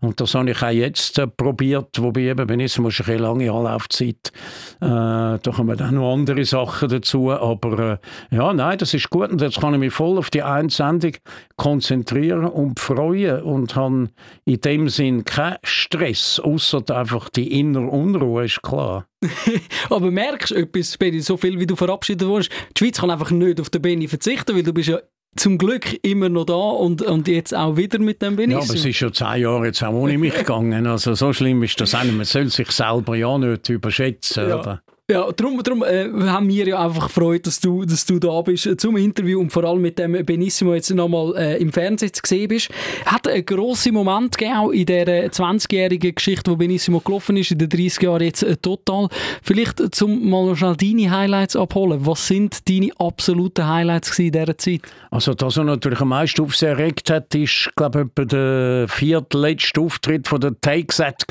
Und 0.00 0.20
das 0.20 0.34
habe 0.34 0.50
ich 0.50 0.62
auch 0.62 0.68
jetzt 0.70 1.18
äh, 1.18 1.26
probiert, 1.26 2.00
wobei 2.00 2.22
eben 2.22 2.46
Benismo 2.46 2.88
ist 2.88 3.06
eine 3.08 3.18
lange 3.18 3.50
Anlaufzeit. 3.50 4.32
Äh, 4.80 4.86
da 4.86 5.38
kommen 5.54 5.76
dann 5.76 5.94
noch 5.94 6.12
andere 6.12 6.44
Sachen 6.44 6.88
dazu. 6.88 7.30
Aber 7.30 8.00
äh, 8.30 8.36
ja, 8.36 8.52
nein, 8.52 8.78
das 8.78 8.94
ist 8.94 9.10
gut. 9.10 9.30
Und 9.30 9.40
jetzt 9.40 9.60
kann 9.60 9.74
ich 9.74 9.80
mich 9.80 9.92
voll 9.92 10.18
auf 10.18 10.30
die 10.30 10.42
eine 10.42 10.70
Sendung 10.70 11.12
konzentrieren 11.56 12.46
und 12.46 12.80
freuen 12.80 13.42
und 13.42 13.76
habe 13.76 14.08
in 14.44 14.60
dem 14.60 14.88
Sinn 14.88 15.24
keinen 15.24 15.58
Stress, 15.62 16.40
außer 16.40 16.82
einfach 16.90 17.28
die 17.28 17.58
innere 17.58 17.86
Unruhe, 17.86 18.44
ist 18.44 18.62
klar. 18.62 19.06
Aber 19.90 20.10
merkst 20.10 20.50
du 20.50 20.56
etwas, 20.56 20.98
Benni, 20.98 21.20
so 21.20 21.36
viel 21.36 21.58
wie 21.58 21.66
du 21.66 21.76
verabschiedet 21.76 22.28
wurdest, 22.28 22.50
die 22.76 22.84
Schweiz 22.84 23.00
kann 23.00 23.10
einfach 23.10 23.30
nicht 23.30 23.60
auf 23.60 23.70
den 23.70 23.82
Benni 23.82 24.08
verzichten, 24.08 24.54
weil 24.54 24.62
du 24.62 24.72
bist 24.72 24.88
ja 24.88 24.98
zum 25.36 25.58
Glück 25.58 25.98
immer 26.02 26.28
noch 26.28 26.44
da 26.44 26.54
und, 26.54 27.02
und 27.02 27.28
jetzt 27.28 27.54
auch 27.54 27.76
wieder 27.76 27.98
mit 27.98 28.22
dem 28.22 28.36
Benicio. 28.36 28.60
Ja, 28.60 28.64
aber 28.64 28.74
es 28.74 28.84
ist 28.84 28.96
schon 28.96 29.12
zehn 29.12 29.42
Jahre 29.42 29.66
jetzt 29.66 29.82
auch 29.82 29.92
ohne 29.92 30.16
mich 30.18 30.34
gegangen. 30.34 30.86
Also 30.86 31.14
so 31.14 31.32
schlimm 31.32 31.62
ist 31.62 31.80
das 31.80 31.94
auch 31.94 32.04
nicht. 32.04 32.16
Man 32.16 32.24
soll 32.24 32.48
sich 32.48 32.70
selber 32.70 33.16
ja 33.16 33.36
nicht 33.38 33.68
überschätzen. 33.68 34.48
Ja. 34.48 34.60
Oder? 34.60 34.82
Ja, 35.10 35.30
darum, 35.32 35.62
darum 35.62 35.82
äh, 35.82 36.08
haben 36.30 36.48
wir 36.48 36.66
ja 36.66 36.82
einfach 36.82 37.08
gefreut, 37.08 37.46
dass 37.46 37.60
du, 37.60 37.84
dass 37.84 38.06
du 38.06 38.18
da 38.18 38.40
bist 38.40 38.64
äh, 38.64 38.74
zum 38.74 38.96
Interview 38.96 39.38
und 39.38 39.52
vor 39.52 39.64
allem 39.64 39.82
mit 39.82 39.98
dem 39.98 40.24
Benissimo 40.24 40.72
jetzt 40.72 40.88
nochmal 40.94 41.36
äh, 41.36 41.58
im 41.58 41.74
Fernsehen 41.74 42.10
gesehen 42.10 42.48
bist. 42.48 42.70
Hat 43.04 43.28
einen 43.28 43.44
grossen 43.44 43.92
Moment 43.92 44.38
gegeben, 44.38 44.56
auch 44.56 44.70
in 44.70 44.86
dieser 44.86 45.26
20-jährigen 45.26 46.14
Geschichte, 46.14 46.50
wo 46.50 46.56
Benissimo 46.56 47.00
gelaufen 47.00 47.36
ist, 47.36 47.50
in 47.50 47.58
den 47.58 47.68
30 47.68 48.02
Jahren 48.02 48.22
jetzt 48.22 48.44
äh, 48.44 48.56
total. 48.56 49.08
Vielleicht 49.42 49.94
zum 49.94 50.26
mal 50.26 50.56
schnell 50.56 50.74
deine 50.74 51.10
Highlights 51.10 51.54
abholen. 51.54 52.06
Was 52.06 52.26
sind 52.26 52.66
deine 52.66 52.88
absoluten 52.98 53.68
Highlights 53.68 54.18
in 54.18 54.32
dieser 54.32 54.56
Zeit? 54.56 54.80
Also 55.10 55.34
das, 55.34 55.58
was 55.58 55.66
natürlich 55.66 56.00
am 56.00 56.08
meisten 56.08 56.40
aufgeregt 56.40 57.10
hat, 57.10 57.34
ist, 57.34 57.70
glaube 57.76 58.06
ich, 58.16 58.26
der 58.26 58.86
viertletzte 58.88 59.82
Auftritt 59.82 60.26
von 60.28 60.40
der 60.40 60.58
Take-Set 60.58 61.26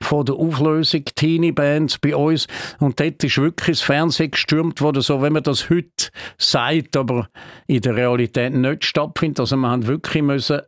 von 0.00 0.24
der 0.24 0.34
Auflösung 0.34 1.04
Teenie 1.14 1.52
Bands 1.52 1.98
bei 1.98 2.16
uns 2.16 2.48
und 2.80 2.95
dort 2.96 3.22
ist 3.22 3.38
wirklich 3.38 3.78
das 3.78 3.86
Fernsehen 3.86 4.30
gestürmt 4.30 4.80
worden, 4.80 5.02
so 5.02 5.22
wenn 5.22 5.32
man 5.32 5.42
das 5.42 5.70
heute 5.70 6.10
sagt, 6.38 6.96
aber 6.96 7.28
in 7.66 7.80
der 7.80 7.96
Realität 7.96 8.54
nicht 8.54 8.84
stattfindet. 8.84 9.40
Also 9.40 9.56
man 9.56 9.82
hat 9.82 9.86
wirklich 9.86 10.22
müssen 10.22 10.60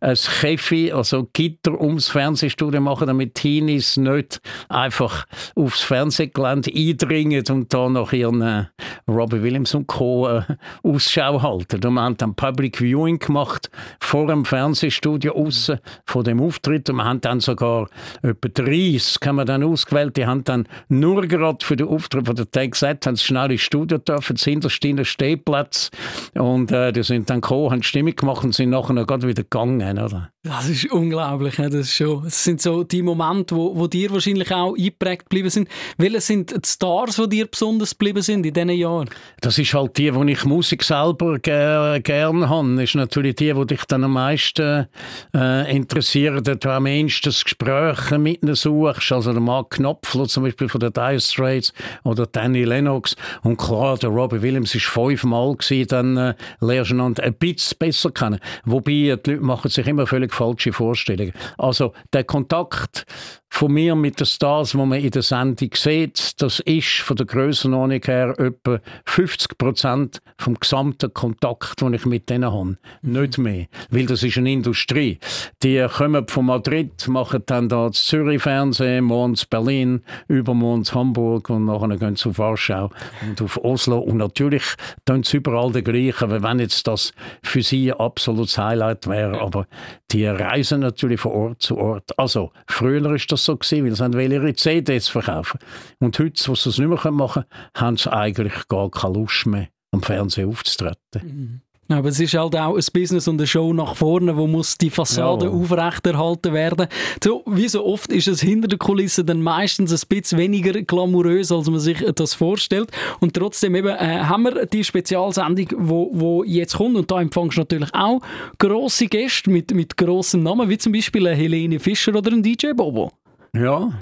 ein 0.00 0.14
Käfi, 0.14 0.92
also 0.92 1.28
Gitter 1.32 1.80
ums 1.80 2.08
Fernsehstudio 2.08 2.80
machen, 2.80 3.06
damit 3.06 3.34
Teenies 3.34 3.96
nicht 3.96 4.40
einfach 4.68 5.26
aufs 5.54 5.82
Fernsehgelände 5.82 6.70
eindringen 6.74 7.44
und 7.50 7.72
da 7.72 7.88
nach 7.88 8.12
ihren 8.12 8.42
äh, 8.42 8.64
Robbie 9.08 9.42
Williams 9.42 9.74
und 9.74 9.86
Co. 9.86 10.28
Äh, 10.28 10.42
Ausschau 10.82 11.42
halten. 11.42 11.84
Und 11.84 11.94
wir 11.94 12.02
haben 12.02 12.16
dann 12.16 12.34
Public 12.34 12.78
Viewing 12.78 13.18
gemacht 13.18 13.70
vor 14.00 14.26
dem 14.26 14.44
Fernsehstudio 14.44 15.34
außen 15.34 15.78
von 16.06 16.24
dem 16.24 16.40
Auftritt 16.40 16.88
und 16.90 16.96
wir 16.96 17.04
haben 17.04 17.20
dann 17.20 17.40
sogar 17.40 17.88
etwa 18.22 18.48
30 18.48 19.18
haben 19.26 19.36
wir 19.36 19.44
dann 19.44 19.62
ausgewählt, 19.62 20.16
die 20.16 20.26
haben 20.26 20.44
dann 20.44 20.68
nur 20.88 21.26
gerade 21.26 21.64
für 21.64 21.76
den 21.76 21.88
Auftritt 21.88 22.26
von 22.26 22.36
der 22.36 22.50
Tag 22.50 22.72
gesagt, 22.72 23.08
schnell 23.18 23.52
ins 23.52 23.62
Studio 23.62 23.98
dürfen, 23.98 24.36
sind 24.36 24.64
der 24.64 25.04
Stehplatz 25.04 25.90
und 26.34 26.70
äh, 26.72 26.92
die 26.92 27.02
sind 27.02 27.30
dann 27.30 27.40
gekommen, 27.40 27.70
haben 27.70 27.82
Stimmung 27.82 28.14
gemacht 28.14 28.44
und 28.44 28.54
sind 28.54 28.70
nachher 28.70 28.92
noch 28.92 29.06
gerade 29.06 29.26
wieder 29.26 29.42
gegangen, 29.42 29.63
oder? 29.98 30.33
Das 30.46 30.68
ist 30.68 30.92
unglaublich, 30.92 31.56
das 31.56 31.72
ist 31.72 31.94
schon. 31.94 32.24
Das 32.24 32.44
sind 32.44 32.60
so 32.60 32.84
die 32.84 33.00
Momente, 33.00 33.56
wo, 33.56 33.74
wo 33.78 33.86
dir 33.86 34.10
wahrscheinlich 34.10 34.52
auch 34.52 34.76
eingeprägt 34.76 35.22
geblieben 35.30 35.48
sind. 35.48 35.70
Welche 35.96 36.20
sind 36.20 36.50
die 36.50 36.68
Stars, 36.68 37.16
die 37.16 37.28
dir 37.30 37.46
besonders 37.46 37.92
geblieben 37.92 38.20
sind 38.20 38.44
in 38.44 38.52
diesen 38.52 38.68
Jahren? 38.68 39.08
Das 39.40 39.56
ist 39.56 39.72
halt 39.72 39.96
die, 39.96 40.14
wo 40.14 40.22
ich 40.24 40.44
Musik 40.44 40.82
selber 40.82 41.38
ge 41.38 41.98
gerne 42.02 42.46
habe. 42.50 42.74
Das 42.74 42.84
ist 42.84 42.94
natürlich 42.94 43.36
die, 43.36 43.54
die 43.54 43.66
dich 43.66 43.84
dann 43.86 44.04
am 44.04 44.12
meisten 44.12 44.86
äh, 45.34 45.74
interessieren, 45.74 46.44
du 46.44 46.70
am 46.70 46.84
ehesten 46.84 47.30
das 47.30 47.42
Gespräch 47.42 48.10
mit 48.18 48.42
ihnen 48.42 48.54
suchst. 48.54 49.12
Also 49.12 49.32
der 49.32 49.40
Mark 49.40 49.70
Knopfler 49.70 50.28
zum 50.28 50.42
Beispiel 50.42 50.68
von 50.68 50.80
den 50.80 50.92
Dire 50.92 51.20
Straits 51.20 51.72
oder 52.02 52.26
Danny 52.26 52.64
Lennox. 52.64 53.16
Und 53.44 53.56
klar, 53.56 53.96
der 53.96 54.10
Robbie 54.10 54.42
Williams 54.42 54.74
ist 54.74 54.84
fünfmal 54.84 55.56
gewesen, 55.56 55.88
dann 55.88 56.16
äh, 56.18 56.34
lernst 56.60 56.90
du 56.90 56.96
ihn 56.96 57.14
ein 57.18 57.34
bisschen 57.34 57.78
besser 57.78 58.10
kennen. 58.10 58.40
Wobei, 58.66 58.92
die 58.92 59.08
Leute 59.08 59.40
machen 59.40 59.70
sich 59.70 59.86
immer 59.86 60.06
völlig 60.06 60.33
falsche 60.34 60.72
Vorstellungen. 60.72 61.32
Also 61.56 61.92
der 62.12 62.24
Kontakt 62.24 63.06
von 63.54 63.72
mir 63.72 63.94
mit 63.94 64.18
den 64.18 64.26
Stars, 64.26 64.72
die 64.72 64.78
man 64.78 64.98
in 64.98 65.12
der 65.12 65.22
Sendung 65.22 65.70
sieht, 65.74 66.42
das 66.42 66.58
ist 66.58 66.98
von 66.98 67.16
der 67.16 67.26
Grössenordnung 67.26 68.02
her 68.04 68.34
etwa 68.36 68.80
50 69.06 69.56
Prozent 69.56 70.20
vom 70.38 70.58
gesamten 70.58 71.14
Kontakt, 71.14 71.80
den 71.80 71.94
ich 71.94 72.04
mit 72.04 72.28
denen 72.28 72.52
habe. 72.52 72.76
Nicht 73.02 73.38
mehr. 73.38 73.66
Weil 73.90 74.06
das 74.06 74.24
ist 74.24 74.36
eine 74.38 74.50
Industrie. 74.50 75.20
Die 75.62 75.86
kommen 75.88 76.26
von 76.26 76.46
Madrid, 76.46 77.06
machen 77.06 77.44
dann 77.46 77.68
da 77.68 77.86
das 77.86 78.04
Zürich 78.06 78.42
Fernsehen, 78.42 79.04
morgens 79.04 79.46
Berlin, 79.46 80.02
übermorgens 80.26 80.92
Hamburg 80.92 81.48
und 81.48 81.66
nachher 81.66 81.96
gehen 81.96 82.16
sie 82.16 82.30
auf 82.30 82.38
Warschau 82.38 82.90
und 83.22 83.40
auf 83.40 83.56
Oslo. 83.62 83.98
Und 83.98 84.16
natürlich 84.16 84.64
tun 85.04 85.22
sie 85.22 85.36
überall 85.36 85.70
der 85.70 85.82
gleiche, 85.82 86.42
wenn 86.42 86.58
jetzt 86.58 86.88
das 86.88 87.12
für 87.44 87.62
sie 87.62 87.92
ein 87.92 88.00
absolutes 88.00 88.58
Highlight 88.58 89.06
wäre. 89.06 89.40
Aber 89.40 89.68
die 90.10 90.23
reisen 90.32 90.80
natürlich 90.80 91.20
von 91.20 91.32
Ort 91.32 91.62
zu 91.62 91.76
Ort. 91.78 92.18
Also, 92.18 92.52
früher 92.66 93.14
ist 93.14 93.30
das 93.30 93.44
so 93.44 93.56
gewesen, 93.56 93.84
weil 94.14 94.28
sie 94.28 94.34
ihre 94.34 94.54
CDs 94.54 95.08
verkaufen. 95.08 95.58
Und 96.00 96.18
heute, 96.18 96.48
wo 96.48 96.54
sie 96.54 96.70
es 96.70 96.78
nicht 96.78 96.88
mehr 96.88 97.12
machen 97.12 97.44
können, 97.44 97.70
haben 97.76 97.96
sie 97.96 98.12
eigentlich 98.12 98.68
gar 98.68 98.90
keine 98.90 99.14
Lust 99.14 99.46
mehr, 99.46 99.68
am 99.92 100.02
Fernsehen 100.02 100.48
aufzutreten. 100.48 101.20
Mhm. 101.22 101.60
Aber 101.88 102.08
es 102.08 102.18
ist 102.18 102.34
halt 102.34 102.56
auch 102.56 102.76
ein 102.76 102.84
Business 102.92 103.28
und 103.28 103.38
eine 103.38 103.46
Show 103.46 103.72
nach 103.72 103.94
vorne, 103.94 104.36
wo 104.36 104.46
muss 104.46 104.78
die 104.78 104.90
Fassade 104.90 105.46
ja. 105.46 105.50
aufrechterhalten 105.50 106.52
werden. 106.54 106.86
So, 107.22 107.42
wie 107.46 107.68
so 107.68 107.84
oft 107.84 108.10
ist 108.10 108.26
es 108.26 108.40
hinter 108.40 108.68
der 108.68 108.78
Kulisse 108.78 109.24
dann 109.24 109.42
meistens 109.42 109.92
ein 109.92 110.08
bisschen 110.08 110.38
weniger 110.38 110.72
glamourös, 110.80 111.52
als 111.52 111.68
man 111.68 111.80
sich 111.80 112.04
das 112.14 112.34
vorstellt. 112.34 112.90
Und 113.20 113.34
trotzdem 113.34 113.74
eben, 113.74 113.88
äh, 113.88 114.20
haben 114.20 114.44
wir 114.44 114.66
die 114.66 114.82
Spezialsendung, 114.82 115.68
wo, 115.76 116.10
wo 116.12 116.44
jetzt 116.44 116.76
kommt 116.76 116.96
und 116.96 117.10
da 117.10 117.20
empfangst 117.20 117.58
du 117.58 117.60
natürlich 117.60 117.92
auch 117.92 118.20
grosse 118.58 119.06
Gäste 119.06 119.50
mit, 119.50 119.74
mit 119.74 119.96
grossen 119.96 120.42
Namen, 120.42 120.68
wie 120.68 120.78
zum 120.78 120.92
Beispiel 120.92 121.26
eine 121.26 121.36
Helene 121.36 121.78
Fischer 121.80 122.14
oder 122.14 122.32
ein 122.32 122.42
DJ 122.42 122.72
Bobo. 122.72 123.12
Ja, 123.54 123.92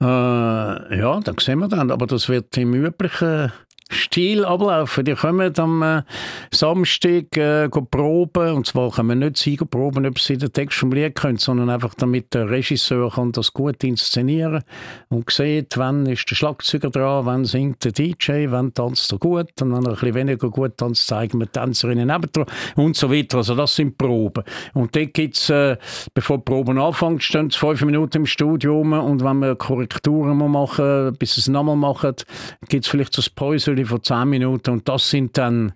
äh, 0.00 0.98
ja, 0.98 1.20
das 1.20 1.44
sehen 1.44 1.58
wir 1.58 1.68
dann. 1.68 1.90
Aber 1.90 2.06
das 2.06 2.28
wird 2.28 2.56
im 2.56 2.74
üblichen 2.74 3.52
Stil 3.88 4.44
ablaufen. 4.44 5.04
Die 5.04 5.14
kommen 5.14 5.52
am 5.58 5.82
äh, 5.82 6.02
Samstag 6.50 7.36
äh, 7.36 7.68
proben. 7.68 8.54
Und 8.54 8.66
zwar 8.66 8.90
können 8.90 9.08
wir 9.08 9.14
nicht 9.14 9.36
Sieger 9.36 9.64
proben, 9.64 10.06
ob 10.06 10.18
sie 10.18 10.36
den 10.36 10.52
Text 10.52 10.78
vom 10.78 10.90
Lied 10.90 11.14
können, 11.14 11.36
sondern 11.36 11.70
einfach 11.70 11.94
damit 11.94 12.34
der 12.34 12.50
Regisseur 12.50 13.12
kann 13.12 13.30
das 13.30 13.52
gut 13.52 13.84
inszenieren 13.84 14.64
und 15.08 15.30
sieht, 15.30 15.76
wann 15.78 16.04
ist 16.06 16.28
der 16.28 16.34
Schlagzeuger 16.34 16.90
dran, 16.90 17.26
wann 17.26 17.44
singt 17.44 17.84
der 17.84 17.92
DJ, 17.92 18.46
wann 18.48 18.74
tanzt 18.74 19.12
er 19.12 19.18
gut. 19.18 19.50
Und 19.60 19.72
wenn 19.72 19.84
er 19.84 19.90
ein 19.90 19.94
bisschen 19.94 20.14
weniger 20.14 20.50
gut 20.50 20.76
tanzt, 20.78 21.06
zeigen 21.06 21.38
wir 21.38 21.50
Tänzerinnen 21.50 22.08
nebendran 22.08 22.46
und 22.74 22.96
so 22.96 23.10
weiter. 23.12 23.38
Also 23.38 23.54
das 23.54 23.76
sind 23.76 23.96
Proben. 23.96 24.42
Und 24.74 24.96
dort 24.96 25.14
gibt 25.14 25.36
es, 25.36 25.48
äh, 25.48 25.76
bevor 26.12 26.38
die 26.38 26.44
Proben 26.44 26.78
anfangen, 26.78 27.20
stehen 27.20 27.50
sie 27.50 27.58
fünf 27.58 27.82
Minuten 27.82 28.18
im 28.18 28.26
Studio 28.26 28.80
und 28.80 29.22
wenn 29.22 29.38
wir 29.38 29.54
Korrekturen 29.54 30.36
machen, 30.50 31.14
bis 31.18 31.34
sie 31.34 31.40
es 31.42 31.48
nochmal 31.48 31.76
machen, 31.76 32.14
gibt 32.68 32.84
es 32.84 32.90
vielleicht 32.90 33.14
so 33.14 33.22
ein 33.22 33.34
Päuschen 33.36 33.75
Viertel 33.76 33.86
von 33.86 34.02
zehn 34.02 34.28
Minuten 34.28 34.70
und 34.70 34.88
das 34.88 35.10
sind 35.10 35.36
dann 35.36 35.72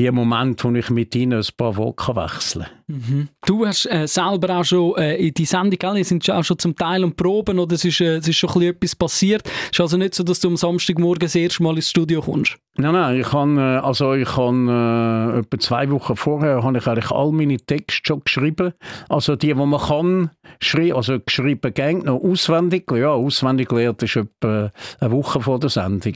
die 0.00 0.10
Momente, 0.10 0.64
wo 0.64 0.74
ich 0.74 0.88
mit 0.90 1.14
ihnen 1.14 1.38
ein 1.38 1.48
paar 1.56 1.76
Wochen 1.76 2.16
wechsle. 2.16 2.66
Mhm. 2.86 3.28
Du 3.46 3.66
hast 3.66 3.86
äh, 3.86 4.06
selber 4.06 4.58
auch 4.58 4.64
schon 4.64 4.96
äh, 4.96 5.16
in 5.16 5.34
die 5.34 5.44
Sendung, 5.44 5.78
gell? 5.78 6.02
sind 6.04 6.28
auch 6.30 6.42
schon 6.42 6.58
zum 6.58 6.74
Teil 6.74 7.04
am 7.04 7.12
Proben 7.12 7.58
oder 7.58 7.74
es 7.74 7.84
ist, 7.84 8.00
äh, 8.00 8.16
es 8.16 8.26
ist 8.26 8.36
schon 8.36 8.62
etwas 8.62 8.96
passiert. 8.96 9.42
Es 9.46 9.72
ist 9.72 9.80
also 9.80 9.96
nicht 9.96 10.14
so, 10.14 10.24
dass 10.24 10.40
du 10.40 10.48
am 10.48 10.56
Samstagmorgen 10.56 11.20
das 11.20 11.34
erste 11.34 11.62
Mal 11.62 11.76
ins 11.76 11.90
Studio 11.90 12.22
kommst? 12.22 12.56
Nein, 12.76 12.92
nein, 12.92 13.20
ich 13.20 13.32
habe 13.32 13.60
äh, 13.60 13.86
also 13.86 14.14
ich 14.14 14.36
habe, 14.36 15.34
äh, 15.36 15.38
etwa 15.40 15.58
zwei 15.58 15.90
Wochen 15.90 16.16
vorher 16.16 16.62
habe 16.62 16.78
ich 16.78 16.86
eigentlich 16.86 17.10
all 17.10 17.30
meine 17.32 17.58
Texte 17.58 18.00
schon 18.06 18.22
geschrieben. 18.24 18.72
Also 19.08 19.36
die, 19.36 19.48
die 19.48 19.54
man 19.54 19.80
kann 19.80 20.30
schreiben, 20.60 20.94
also 20.94 21.20
geschrieben 21.20 21.74
gängt 21.74 22.06
noch 22.06 22.22
auswendig. 22.22 22.90
Ja, 22.90 23.10
auswendig 23.10 23.68
gelernt 23.68 24.02
ist 24.02 24.16
etwa 24.16 24.72
eine 24.98 25.12
Woche 25.12 25.40
vor 25.40 25.60
der 25.60 25.70
Sendung. 25.70 26.14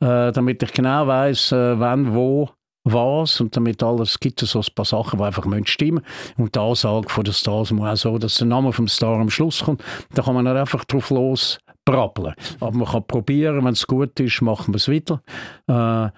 Äh, 0.00 0.32
damit 0.32 0.62
ich 0.62 0.72
genau 0.72 1.06
weiß, 1.06 1.52
wann, 1.52 2.14
wo 2.14 2.50
was 2.92 3.40
und 3.40 3.56
damit 3.56 3.82
alles 3.82 4.18
gibt 4.20 4.42
es 4.42 4.50
so 4.50 4.60
ein 4.60 4.74
paar 4.74 4.84
Sachen, 4.84 5.18
die 5.18 5.24
einfach 5.24 5.44
stimmen 5.64 5.94
müssen. 5.94 6.42
Und 6.42 6.54
die 6.54 6.58
Ansage 6.58 7.08
von 7.08 7.24
den 7.24 7.34
Stars 7.34 7.72
muss 7.72 7.88
auch 7.88 7.96
so, 7.96 8.18
dass 8.18 8.36
der 8.36 8.46
Name 8.46 8.72
vom 8.72 8.88
Star 8.88 9.18
am 9.18 9.30
Schluss 9.30 9.64
kommt. 9.64 9.82
Da 10.14 10.22
kann 10.22 10.34
man 10.34 10.44
nicht 10.44 10.56
einfach 10.56 10.84
drauf 10.84 11.10
los 11.10 11.58
brabbeln. 11.84 12.34
Aber 12.60 12.76
man 12.76 12.86
kann 12.86 13.04
probieren, 13.06 13.64
wenn 13.64 13.72
es 13.72 13.86
gut 13.86 14.18
ist, 14.20 14.42
machen 14.42 14.74
wir 14.74 14.76
es 14.76 14.88
wieder. 14.88 15.22
Äh, 15.68 16.10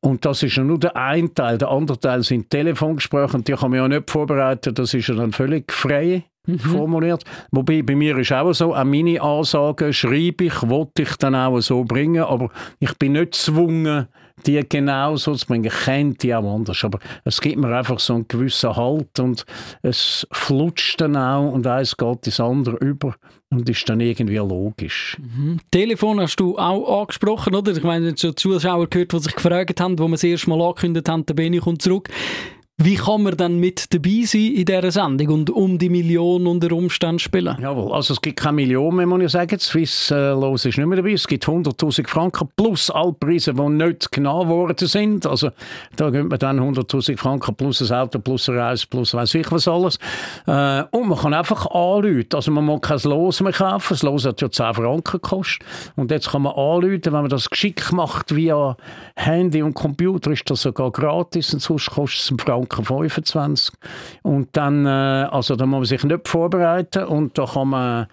und 0.00 0.24
das 0.24 0.42
ist 0.42 0.56
ja 0.56 0.62
nur 0.62 0.78
der 0.78 0.96
eine 0.96 1.32
Teil. 1.32 1.56
Der 1.56 1.70
andere 1.70 1.98
Teil 1.98 2.22
sind 2.22 2.50
Telefongespräche 2.50 3.36
und 3.36 3.48
die 3.48 3.52
kann 3.52 3.70
man 3.70 3.80
ja 3.80 3.88
nicht 3.88 4.10
vorbereiten. 4.10 4.74
Das 4.74 4.92
ist 4.92 5.08
ja 5.08 5.14
dann 5.14 5.32
völlig 5.32 5.72
frei. 5.72 6.24
Mhm. 6.46 6.58
formuliert. 6.58 7.24
Wobei 7.52 7.80
bei 7.80 7.94
mir 7.94 8.18
ist 8.18 8.30
auch 8.30 8.52
so, 8.52 8.74
auch 8.74 8.84
meine 8.84 9.18
Ansagen 9.18 9.94
schreibe 9.94 10.44
ich, 10.44 10.68
wollte 10.68 11.00
ich 11.00 11.16
dann 11.16 11.34
auch 11.34 11.58
so 11.60 11.84
bringen, 11.84 12.22
aber 12.22 12.50
ich 12.80 12.92
bin 12.98 13.12
nicht 13.12 13.32
gezwungen, 13.32 14.08
die 14.46 14.60
genau 14.68 15.16
so 15.16 15.34
zu 15.34 15.46
bringen. 15.46 15.64
Ich 15.64 15.84
kenne 15.84 16.14
die 16.14 16.34
auch 16.34 16.54
anders, 16.54 16.82
aber 16.84 16.98
es 17.24 17.40
gibt 17.40 17.56
mir 17.56 17.74
einfach 17.76 17.98
so 17.98 18.14
einen 18.14 18.28
gewissen 18.28 18.74
Halt 18.74 19.18
und 19.18 19.44
es 19.82 20.26
flutscht 20.32 21.00
dann 21.00 21.16
auch 21.16 21.52
und 21.52 21.66
eins 21.66 21.96
geht 21.96 22.26
ins 22.26 22.40
andere 22.40 22.76
über 22.76 23.14
und 23.50 23.68
ist 23.68 23.88
dann 23.88 24.00
irgendwie 24.00 24.36
logisch. 24.36 25.16
Mhm. 25.20 25.60
Telefon 25.70 26.20
hast 26.20 26.36
du 26.36 26.58
auch 26.58 27.02
angesprochen, 27.02 27.54
oder? 27.54 27.72
Ich 27.72 27.82
meine, 27.82 28.16
schon 28.16 28.36
Zuschauer 28.36 28.88
gehört, 28.88 29.12
die 29.12 29.18
sich 29.20 29.34
gefragt 29.34 29.80
haben, 29.80 29.98
wo 29.98 30.08
wir 30.08 30.12
das 30.12 30.24
erste 30.24 30.50
Mal 30.50 30.60
angekündigt 30.60 31.08
haben, 31.08 31.24
der 31.26 31.34
Benny 31.34 31.58
kommt 31.58 31.82
zurück. 31.82 32.08
Wie 32.76 32.96
kann 32.96 33.22
man 33.22 33.36
dann 33.36 33.60
mit 33.60 33.94
dabei 33.94 34.22
sein 34.24 34.52
in 34.52 34.64
dieser 34.64 34.90
Sendung 34.90 35.28
und 35.28 35.50
um 35.50 35.78
die 35.78 35.88
Million 35.88 36.44
unter 36.44 36.72
Umständen 36.72 37.20
spielen? 37.20 37.56
Jawohl, 37.60 37.92
also 37.92 38.14
es 38.14 38.20
gibt 38.20 38.40
keine 38.40 38.56
Million 38.56 38.96
mehr, 38.96 39.06
muss 39.06 39.22
ich 39.22 39.30
sagen. 39.30 39.60
Swiss 39.60 40.10
äh, 40.10 40.32
Los 40.32 40.64
ist 40.64 40.76
nicht 40.76 40.84
mehr 40.84 40.96
dabei. 40.96 41.12
Es 41.12 41.28
gibt 41.28 41.46
100'000 41.46 42.08
Franken 42.08 42.48
plus 42.56 42.90
alle 42.90 43.12
Preise, 43.12 43.54
die 43.54 43.62
nicht 43.62 44.10
genommen 44.10 44.50
worden 44.50 44.88
sind. 44.88 45.24
Also 45.24 45.50
da 45.94 46.10
gibt 46.10 46.28
man 46.28 46.38
dann 46.40 46.58
100'000 46.58 47.16
Franken 47.16 47.54
plus 47.54 47.80
ein 47.80 47.96
Auto, 47.96 48.18
plus 48.18 48.48
eine 48.48 48.58
Reise, 48.58 48.88
plus 48.90 49.14
weiß 49.14 49.36
ich 49.36 49.52
was 49.52 49.68
alles. 49.68 50.00
Äh, 50.48 50.82
und 50.90 51.10
man 51.10 51.18
kann 51.18 51.32
einfach 51.32 51.66
anrufen. 51.66 52.26
Also 52.34 52.50
man 52.50 52.64
muss 52.64 52.80
kein 52.80 52.98
Los 53.04 53.40
mehr 53.40 53.52
kaufen. 53.52 53.86
Das 53.90 54.02
Los 54.02 54.26
hat 54.26 54.40
ja 54.40 54.50
10 54.50 54.74
Franken 54.74 55.12
gekostet. 55.12 55.64
Und 55.94 56.10
jetzt 56.10 56.28
kann 56.28 56.42
man 56.42 56.54
anrufen, 56.54 57.04
wenn 57.04 57.12
man 57.12 57.28
das 57.28 57.48
geschickt 57.48 57.92
macht 57.92 58.34
via 58.34 58.76
Handy 59.14 59.62
und 59.62 59.74
Computer, 59.74 60.32
ist 60.32 60.50
das 60.50 60.62
sogar 60.62 60.90
gratis 60.90 61.54
und 61.54 61.60
sonst 61.60 61.88
kostet 61.92 62.20
es 62.20 62.30
einen 62.30 62.40
Franken 62.40 62.63
Franken 62.64 62.84
25. 62.84 63.74
Und 64.22 64.48
dann, 64.52 64.86
äh, 64.86 64.88
also 64.88 65.56
da 65.56 65.66
muss 65.66 65.78
man 65.78 65.84
sich 65.84 66.04
nicht 66.04 66.28
vorbereiten 66.28 67.04
und 67.04 67.38
da 67.38 67.46
kann 67.46 67.68
man 67.68 68.06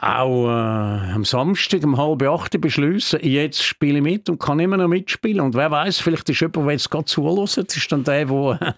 auch 0.00 0.46
äh, 0.46 1.12
am 1.12 1.24
Samstag 1.24 1.84
um 1.84 1.98
halb 1.98 2.22
acht 2.22 2.58
beschließen, 2.58 3.20
jetzt 3.22 3.62
spiele 3.62 3.98
ich 3.98 4.02
mit 4.02 4.30
und 4.30 4.38
kann 4.38 4.58
immer 4.58 4.78
noch 4.78 4.88
mitspielen. 4.88 5.40
Und 5.40 5.54
wer 5.54 5.70
weiß, 5.70 5.98
vielleicht 5.98 6.30
ist 6.30 6.40
jemand, 6.40 6.56
der 6.56 6.72
jetzt 6.72 6.90
gerade 6.90 7.04
zulässt, 7.04 7.58
ist 7.58 7.92
dann 7.92 8.02
der, 8.02 8.24
der 8.26 8.74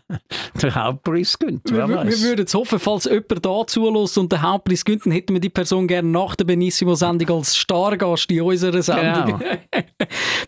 den 0.61 0.75
Hauptpreis 0.75 1.39
gönnt. 1.39 1.71
Wir, 1.71 1.89
wir, 1.89 2.05
würden 2.05 2.45
es 2.45 2.55
hoffen, 2.55 2.81
falls 2.81 3.05
jemand 3.05 3.47
da 3.47 3.67
zulässt 3.67 4.19
und 4.19 4.33
den 4.33 4.43
Hauptpreis 4.43 4.85
gönnt, 4.85 5.07
dann 5.07 5.13
hätten 5.13 5.35
wir 5.35 5.41
die 5.41 5.51
Person 5.51 5.87
gerne 5.87 6.09
nach 6.09 6.35
der 6.35 6.47
Benissimo-Sendung 6.47 7.39
als 7.39 7.57
Stargast 7.57 8.31
in 8.33 8.43
unserer 8.43 8.83
Sendung. 8.83 9.39
Genau. 9.39 9.85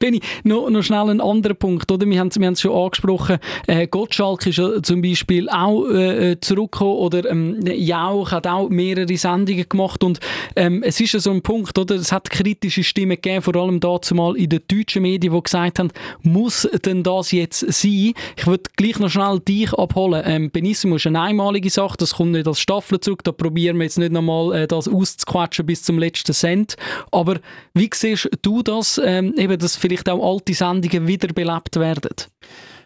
Benni, 0.01 0.21
noch, 0.43 0.69
noch 0.69 0.83
schnell 0.83 1.11
ein 1.11 1.21
anderer 1.21 1.55
Punkt. 1.55 1.91
Oder? 1.93 2.07
Wir 2.07 2.19
haben 2.19 2.29
es 2.29 2.61
schon 2.61 2.73
angesprochen, 2.73 3.39
äh, 3.69 3.87
Gottschalk 3.87 4.47
ist 4.47 4.59
ja 4.59 4.83
zum 4.83 5.01
Beispiel 5.01 5.49
auch 5.49 5.87
äh, 5.89 6.33
äh, 6.33 6.41
zurückgekommen 6.41 6.97
oder 6.97 7.31
ähm, 7.31 7.61
Jauch 7.65 8.33
hat 8.33 8.47
auch 8.47 8.69
mehrere 8.69 9.17
Sendungen 9.17 9.69
gemacht 9.69 10.03
und 10.03 10.21
ähm, 10.57 10.83
es 10.83 11.01
ist 11.01 11.13
ja 11.13 11.21
so 11.21 11.31
ein 11.31 11.43
Punkt, 11.43 11.79
oder? 11.79 11.95
Es 11.95 12.13
hat 12.13 12.31
kritische 12.31 12.83
Stimmen 12.83 13.11
gegeben, 13.11 13.43
vor 13.43 13.55
allem 13.57 13.81
dazu 13.81 14.15
mal 14.15 14.37
in 14.37 14.49
den 14.49 14.63
deutschen 14.67 15.03
Medien, 15.03 15.33
die 15.33 15.43
gesagt 15.43 15.79
haben, 15.79 15.91
muss 16.23 16.69
denn 16.85 17.03
das 17.03 17.33
jetzt 17.33 17.61
sein? 17.61 18.15
Ich 18.37 18.47
würde 18.47 18.71
gleich 18.77 18.99
noch 18.99 19.11
schnell 19.11 19.41
dich 19.41 19.73
abholen. 19.73 20.23
Ähm, 20.25 20.51
Benissimo 20.51 20.97
ist 20.97 21.07
eine 21.07 21.21
einmalige 21.21 21.71
Sache, 21.71 21.97
das 21.99 22.15
kommt 22.15 22.33
nicht 22.33 22.49
als 22.49 22.61
Staffel 22.61 23.01
zurück, 23.01 23.23
da 23.25 23.33
probieren 23.33 23.77
wir 23.77 23.85
jetzt 23.85 23.99
nicht 23.99 24.13
nochmal 24.13 24.55
äh, 24.55 24.67
das 24.67 24.89
auszuquatschen 24.89 25.67
bis 25.67 25.83
zum 25.83 25.99
letzten 25.99 26.33
Cent. 26.33 26.77
Aber 27.13 27.37
wie 27.75 27.91
siehst 27.93 28.29
du 28.43 28.63
das, 28.63 29.01
ähm, 29.05 29.35
eben, 29.37 29.59
dass 29.59 29.77
vielleicht 29.77 30.09
auch 30.09 30.35
alte 30.35 30.55
Sendungen 30.55 31.07
wiederbelebt 31.07 31.77
werden? 31.77 32.15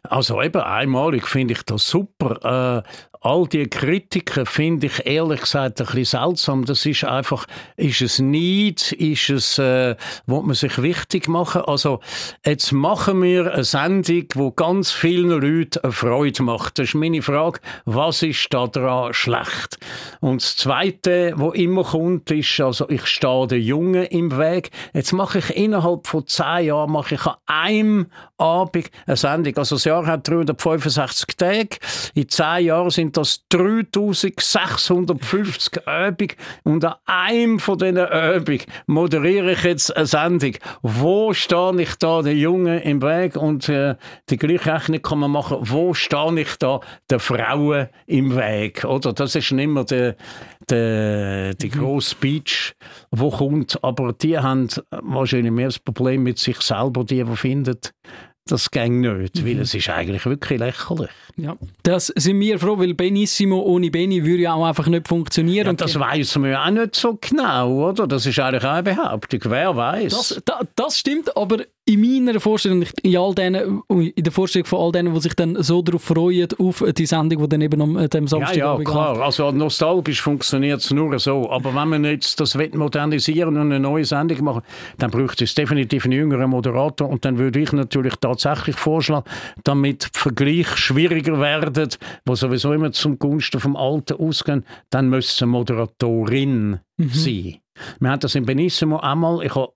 Also 0.03 0.41
eben 0.41 0.63
einmalig 0.63 1.27
finde 1.27 1.53
ich 1.55 1.63
das 1.63 1.89
super. 1.89 2.85
Äh, 2.85 3.10
all 3.23 3.47
die 3.47 3.69
Kritiken 3.69 4.47
finde 4.47 4.87
ich 4.87 5.05
ehrlich 5.07 5.41
gesagt 5.43 5.81
ein 5.81 5.87
bisschen 5.87 6.21
seltsam. 6.21 6.65
Das 6.65 6.87
ist 6.87 7.05
einfach, 7.05 7.47
ist 7.77 8.01
es 8.01 8.19
nicht, 8.19 8.93
ist 8.93 9.29
es, 9.29 9.59
äh, 9.59 9.95
wo 10.27 10.41
man 10.41 10.55
sich 10.55 10.81
wichtig 10.81 11.29
machen. 11.29 11.63
Also 11.67 12.01
jetzt 12.47 12.73
machen 12.73 13.23
wir 13.23 13.53
eine 13.53 13.65
Sendung, 13.65 14.25
wo 14.35 14.51
ganz 14.53 14.91
vielen 14.91 15.29
Leuten 15.31 15.81
eine 15.83 15.93
Freude 15.93 16.43
macht. 16.43 16.79
Das 16.79 16.89
ist 16.89 16.95
meine 16.95 17.21
Frage, 17.21 17.61
was 17.85 18.23
ist 18.23 18.47
da 18.51 18.67
dran 18.67 19.13
schlecht? 19.13 19.79
Und 20.21 20.41
das 20.43 20.57
Zweite, 20.57 21.35
wo 21.37 21.51
immer 21.51 21.85
kommt, 21.85 22.31
ist, 22.31 22.59
also 22.61 22.89
ich 22.89 23.05
stehe 23.07 23.47
den 23.47 23.63
Jungen 23.63 24.05
im 24.05 24.39
Weg. 24.39 24.71
Jetzt 24.95 25.13
mache 25.13 25.41
ich 25.41 25.57
innerhalb 25.57 26.07
von 26.07 26.27
zehn 26.27 26.67
Jahren 26.67 26.91
mache 26.91 27.17
ich 27.17 27.27
an 27.27 27.37
einem 27.47 28.07
Abend 28.39 28.91
eine 29.07 29.17
Sendung. 29.17 29.57
Also 29.59 29.77
das 29.77 29.85
Jahr 29.85 30.07
hat 30.07 30.27
365 30.27 31.37
Tage. 31.37 31.77
In 32.15 32.29
zehn 32.29 32.65
Jahren 32.65 32.89
sind 32.89 33.10
das 33.13 33.47
3650 33.49 35.83
Übungen. 35.87 36.33
Und 36.65 36.85
an 36.85 36.95
einem 37.07 37.59
von 37.59 37.79
diesen 37.79 37.97
Übungen 37.97 38.61
moderiere 38.87 39.53
ich 39.53 39.63
jetzt 39.63 39.97
eine 39.97 40.07
Sendung. 40.07 40.55
Wo 40.83 41.33
stehe 41.33 41.81
ich 41.81 41.95
da 41.97 42.23
den 42.23 42.39
Jungen 42.39 42.81
im 42.81 43.03
Weg? 43.03 43.37
Und 43.37 43.69
äh, 43.69 43.97
die 44.29 44.37
gleiche 44.37 44.75
Rechnung 44.75 45.03
kann 45.03 45.21
man 45.21 45.31
machen. 45.31 45.59
Wo 45.61 45.95
stehe 45.95 46.41
ich 46.41 46.57
da 46.57 46.81
den 47.11 47.21
Frauen 47.21 47.89
im 48.07 48.37
Weg? 48.37 48.85
Oder? 48.85 49.13
Das 49.13 49.35
ist 49.35 49.53
nicht 49.53 49.69
mehr 49.69 49.85
der, 49.85 50.17
der, 50.69 51.55
der 51.55 51.69
mhm. 51.69 51.73
grosse 51.73 52.11
Speech, 52.11 52.75
der 53.13 53.31
kommt. 53.31 53.83
Aber 53.83 54.13
die 54.13 54.39
haben 54.39 54.69
wahrscheinlich 54.91 55.53
mehr 55.53 55.69
das 55.69 55.79
Problem 55.79 56.23
mit 56.23 56.39
sich 56.39 56.61
selber, 56.61 57.05
die, 57.05 57.25
die 57.25 57.37
finden, 57.37 57.79
das 58.51 58.71
ging 58.71 59.01
nicht, 59.01 59.37
mhm. 59.37 59.47
weil 59.47 59.61
es 59.61 59.75
ist 59.75 59.89
eigentlich 59.89 60.25
wirklich 60.27 60.59
lächerlich. 60.59 61.11
Ja, 61.37 61.57
das 61.83 62.09
sind 62.09 62.41
wir 62.41 62.59
froh, 62.59 62.79
weil 62.79 62.95
Benissimo 62.95 63.61
ohne 63.61 63.91
Benny 63.91 64.25
würde 64.25 64.43
ja 64.43 64.55
auch 64.55 64.67
einfach 64.67 64.87
nicht 64.89 65.09
funktionieren. 65.09 65.67
Ja, 65.67 65.73
das 65.73 65.99
weiß 65.99 66.39
man 66.39 66.51
ja 66.51 66.65
auch 66.67 66.71
nicht 66.71 66.97
so 66.97 67.19
genau, 67.21 67.89
oder? 67.89 68.07
Das 68.07 68.27
ist 68.27 68.39
eigentlich 68.39 68.65
auch 68.65 68.71
eine 68.71 68.83
Behauptung. 68.83 69.41
Wer 69.45 69.77
weiß? 69.77 70.13
Das, 70.13 70.43
das, 70.45 70.57
das 70.77 70.99
stimmt, 70.99 71.37
aber 71.37 71.59
in 71.93 72.25
meiner 72.25 72.41
Vorstellung, 72.41 72.85
in, 73.03 73.17
all 73.17 73.35
denen, 73.35 73.83
in 73.89 74.13
der 74.17 74.33
Vorstellung 74.33 74.67
von 74.67 74.79
all 74.81 74.93
denen, 74.93 75.15
die 75.15 75.21
sich 75.21 75.35
dann 75.35 75.63
so 75.63 75.83
darauf 75.83 76.03
freuen, 76.03 76.49
auf 76.59 76.85
die 76.97 77.07
Sendung, 77.07 77.43
die 77.43 77.49
dann 77.49 77.61
eben 77.61 77.81
am 77.81 78.09
dem 78.09 78.27
Samstag 78.27 78.57
Ja, 78.57 78.77
ja, 78.77 78.85
klar. 78.85 79.21
Also 79.21 79.51
nostalgisch 79.51 80.23
funktioniert 80.23 80.81
es 80.81 80.91
nur 80.91 81.19
so. 81.19 81.51
Aber 81.51 81.75
wenn 81.75 81.89
man 81.89 82.05
jetzt 82.05 82.41
das 82.41 82.57
modernisieren 82.57 83.57
und 83.57 83.63
eine 83.63 83.81
neue 83.81 84.05
Sendung 84.05 84.45
machen, 84.45 84.63
dann 84.99 85.11
bräuchte 85.11 85.45
es 85.45 85.55
definitiv 85.55 86.05
einen 86.05 86.13
jüngeren 86.13 86.51
Moderator 86.51 87.09
und 87.09 87.25
dann 87.25 87.39
würde 87.39 87.61
ich 87.61 87.73
natürlich 87.73 88.15
tatsächlich 88.17 88.77
vorschlagen, 88.77 89.25
damit 89.65 90.11
Vergleich 90.13 90.69
schwieriger 90.77 91.41
werden, 91.41 91.89
wo 92.25 92.35
sowieso 92.35 92.73
immer 92.73 92.93
zum 92.93 93.19
Gunsten 93.19 93.61
vom 93.61 93.77
Alten 93.77 94.15
ausgehen, 94.15 94.65
dann 94.91 95.09
müsste 95.09 95.45
eine 95.45 95.53
Moderatorin 95.53 96.81
mhm. 96.97 97.11
sein. 97.11 97.57
Wir 97.99 98.11
haben 98.11 98.21
das 98.21 98.35
in 98.35 98.45
Benissimo 98.45 98.99
einmal, 98.99 99.45
ich 99.45 99.55
habe 99.55 99.73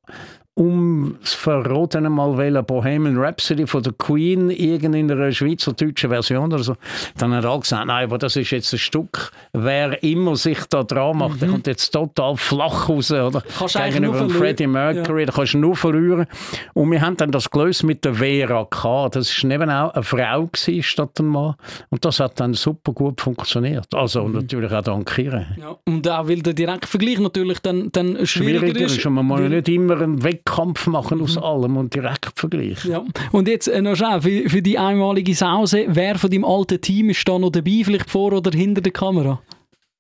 um 0.57 1.17
das 1.21 1.35
Verroten 1.35 2.05
mal 2.13 2.39
wählen, 2.39 2.65
Bohemian 2.65 3.19
Rhapsody 3.19 3.67
von 3.67 3.83
der 3.83 3.93
Queen, 3.93 4.51
in 4.51 5.11
einer 5.11 5.33
schweizerdeutschen 5.33 6.11
Version 6.11 6.53
oder 6.53 6.63
so. 6.63 6.77
Dann 7.19 7.35
hat 7.35 7.45
er 7.45 7.59
gesagt, 7.59 7.87
nein, 7.87 8.05
aber 8.05 8.19
das 8.19 8.37
ist 8.37 8.53
jetzt 8.53 8.73
ein 8.73 8.79
Stück, 8.79 9.33
wer 9.53 10.01
immer 10.05 10.37
sich 10.37 10.61
da 10.71 10.85
dran 10.85 11.19
macht, 11.19 11.35
mhm. 11.35 11.39
der 11.41 11.49
kommt 11.49 11.67
jetzt 11.67 11.91
total 11.91 12.37
flach 12.37 12.89
raus, 12.89 13.11
oder? 13.11 13.43
Kannst 13.59 13.77
Gegenüber 13.77 14.29
Freddie 14.31 14.69
Mercury, 14.69 15.23
ja. 15.23 15.27
da 15.27 15.33
kannst 15.33 15.55
du 15.55 15.59
nur 15.59 15.75
verlieren. 15.75 16.27
Und 16.73 16.91
wir 16.93 17.01
haben 17.01 17.17
dann 17.17 17.33
das 17.33 17.51
gelöst 17.51 17.83
mit 17.83 18.05
der 18.05 18.15
Vera 18.15 18.65
K. 18.71 19.09
Das 19.09 19.43
war 19.43 19.51
eben 19.51 19.71
auch 19.71 19.93
eine 19.93 20.03
Frau 20.05 20.47
gewesen, 20.47 20.83
statt 20.85 21.19
ein 21.19 21.27
Mann. 21.27 21.55
Und 21.91 22.05
das 22.05 22.21
hat 22.21 22.39
dann 22.39 22.55
super 22.55 22.93
gut 22.93 23.21
funktioniert. 23.21 23.93
Also 23.93 24.23
mhm. 24.23 24.35
natürlich 24.35 24.71
auch 24.71 24.83
dank 24.83 25.19
ihr. 25.19 25.47
Ja. 25.61 25.77
Und 25.85 26.09
auch 26.09 26.29
weil 26.29 26.43
der 26.43 26.53
Direktvergleich 26.53 27.19
natürlich 27.19 27.59
dann, 27.59 27.91
dann 27.91 28.25
schwieriger, 28.25 28.61
schwieriger 28.61 28.87
ist. 28.87 28.99
ist. 28.99 29.07
Und 29.07 29.15
man 29.15 29.27
muss 29.27 29.41
nicht 29.41 29.69
immer 29.69 30.01
einen 30.01 30.23
Weg 30.23 30.44
Wettkampf 30.45 30.87
machen 30.87 31.21
aus 31.23 31.37
mhm. 31.37 31.43
allem 31.43 31.77
und 31.77 31.95
direkt 31.95 32.31
vergleichen. 32.35 32.91
Ja. 32.91 33.05
Und 33.33 33.49
jetzt 33.49 33.69
äh, 33.69 33.81
noch 33.81 33.97
schnell, 33.97 34.21
für, 34.21 34.49
für 34.51 34.63
die 34.63 34.79
einmalige 34.79 35.35
Sause, 35.35 35.87
wer 35.89 36.19
von 36.19 36.31
deinem 36.31 36.45
alten 36.45 36.81
Team 36.81 37.11
ist 37.11 37.27
da 37.27 37.39
noch 37.39 37.51
dabei, 37.51 37.83
vielleicht 37.85 38.11
vor 38.11 38.33
oder 38.33 38.51
hinter 38.51 38.81
der 38.81 38.93
Kamera? 38.93 39.41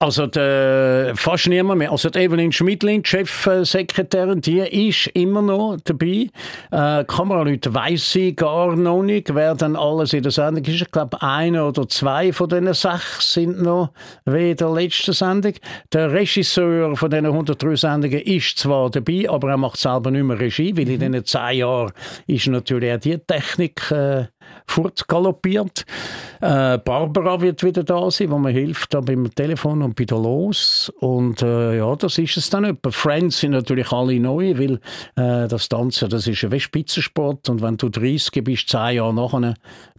Also 0.04 0.26
der, 0.26 1.12
fast 1.14 1.48
niemand 1.48 1.78
mehr. 1.78 1.90
Also 1.90 2.10
die 2.10 2.18
Evelyn 2.18 2.52
Schmidlin, 2.52 3.02
die 3.02 3.08
Chefsekretärin, 3.08 4.42
die 4.42 4.58
ist 4.58 5.06
immer 5.14 5.40
noch 5.40 5.78
dabei. 5.82 6.28
Äh, 6.70 7.04
Kameraleute 7.04 7.72
weiss 7.72 8.14
ich 8.14 8.36
gar 8.36 8.76
noch 8.76 9.02
nicht, 9.02 9.34
wer 9.34 9.54
dann 9.54 9.76
alles 9.76 10.12
in 10.12 10.22
der 10.22 10.30
Sendung 10.30 10.62
ist. 10.62 10.82
Ich 10.82 10.90
glaube, 10.90 11.22
eine 11.22 11.64
oder 11.64 11.88
zwei 11.88 12.34
von 12.34 12.50
diesen 12.50 12.74
sechs 12.74 13.32
sind 13.32 13.62
noch 13.62 13.92
wie 14.26 14.50
in 14.50 14.58
der 14.58 14.68
letzten 14.68 15.14
Sendung. 15.14 15.54
Der 15.90 16.12
Regisseur 16.12 16.94
von 16.96 17.08
diesen 17.08 17.24
103 17.24 17.74
Sendungen 17.74 18.20
ist 18.20 18.58
zwar 18.58 18.90
dabei, 18.90 19.24
aber 19.30 19.52
er 19.52 19.56
macht 19.56 19.78
selber 19.78 20.10
nicht 20.10 20.24
mehr 20.24 20.38
Regie, 20.38 20.76
weil 20.76 20.86
in 20.86 20.96
mhm. 20.96 21.12
diesen 21.12 21.24
zehn 21.24 21.60
Jahren 21.60 21.92
ist 22.26 22.46
natürlich 22.46 22.92
auch 22.92 23.00
die 23.00 23.16
Technik 23.16 23.90
äh, 23.90 24.26
fortgaloppiert. 24.66 25.84
Äh, 26.40 26.78
Barbara 26.78 27.40
wird 27.40 27.62
wieder 27.62 27.84
da 27.84 28.10
sein, 28.10 28.30
wo 28.30 28.38
mir 28.38 28.50
hilft 28.50 28.94
da 28.94 29.00
beim 29.00 29.34
Telefon 29.34 29.82
und 29.82 29.93
bei 29.94 30.04
der 30.04 30.18
Los. 30.18 30.92
Und 31.00 31.42
äh, 31.42 31.78
ja, 31.78 31.94
das 31.96 32.18
ist 32.18 32.36
es 32.36 32.50
dann 32.50 32.64
etwa. 32.64 32.90
Friends 32.90 33.40
sind 33.40 33.52
natürlich 33.52 33.92
alle 33.92 34.18
neu, 34.20 34.58
weil 34.58 34.80
äh, 35.16 35.48
das 35.48 35.68
Tanzen, 35.68 36.08
das 36.08 36.26
ist 36.26 36.44
ein 36.44 36.60
Spitzensport 36.60 37.48
und 37.48 37.62
wenn 37.62 37.76
du 37.76 37.88
30 37.88 38.44
bist, 38.44 38.68
10 38.68 38.96
Jahre 38.96 39.14
nachher, 39.14 39.54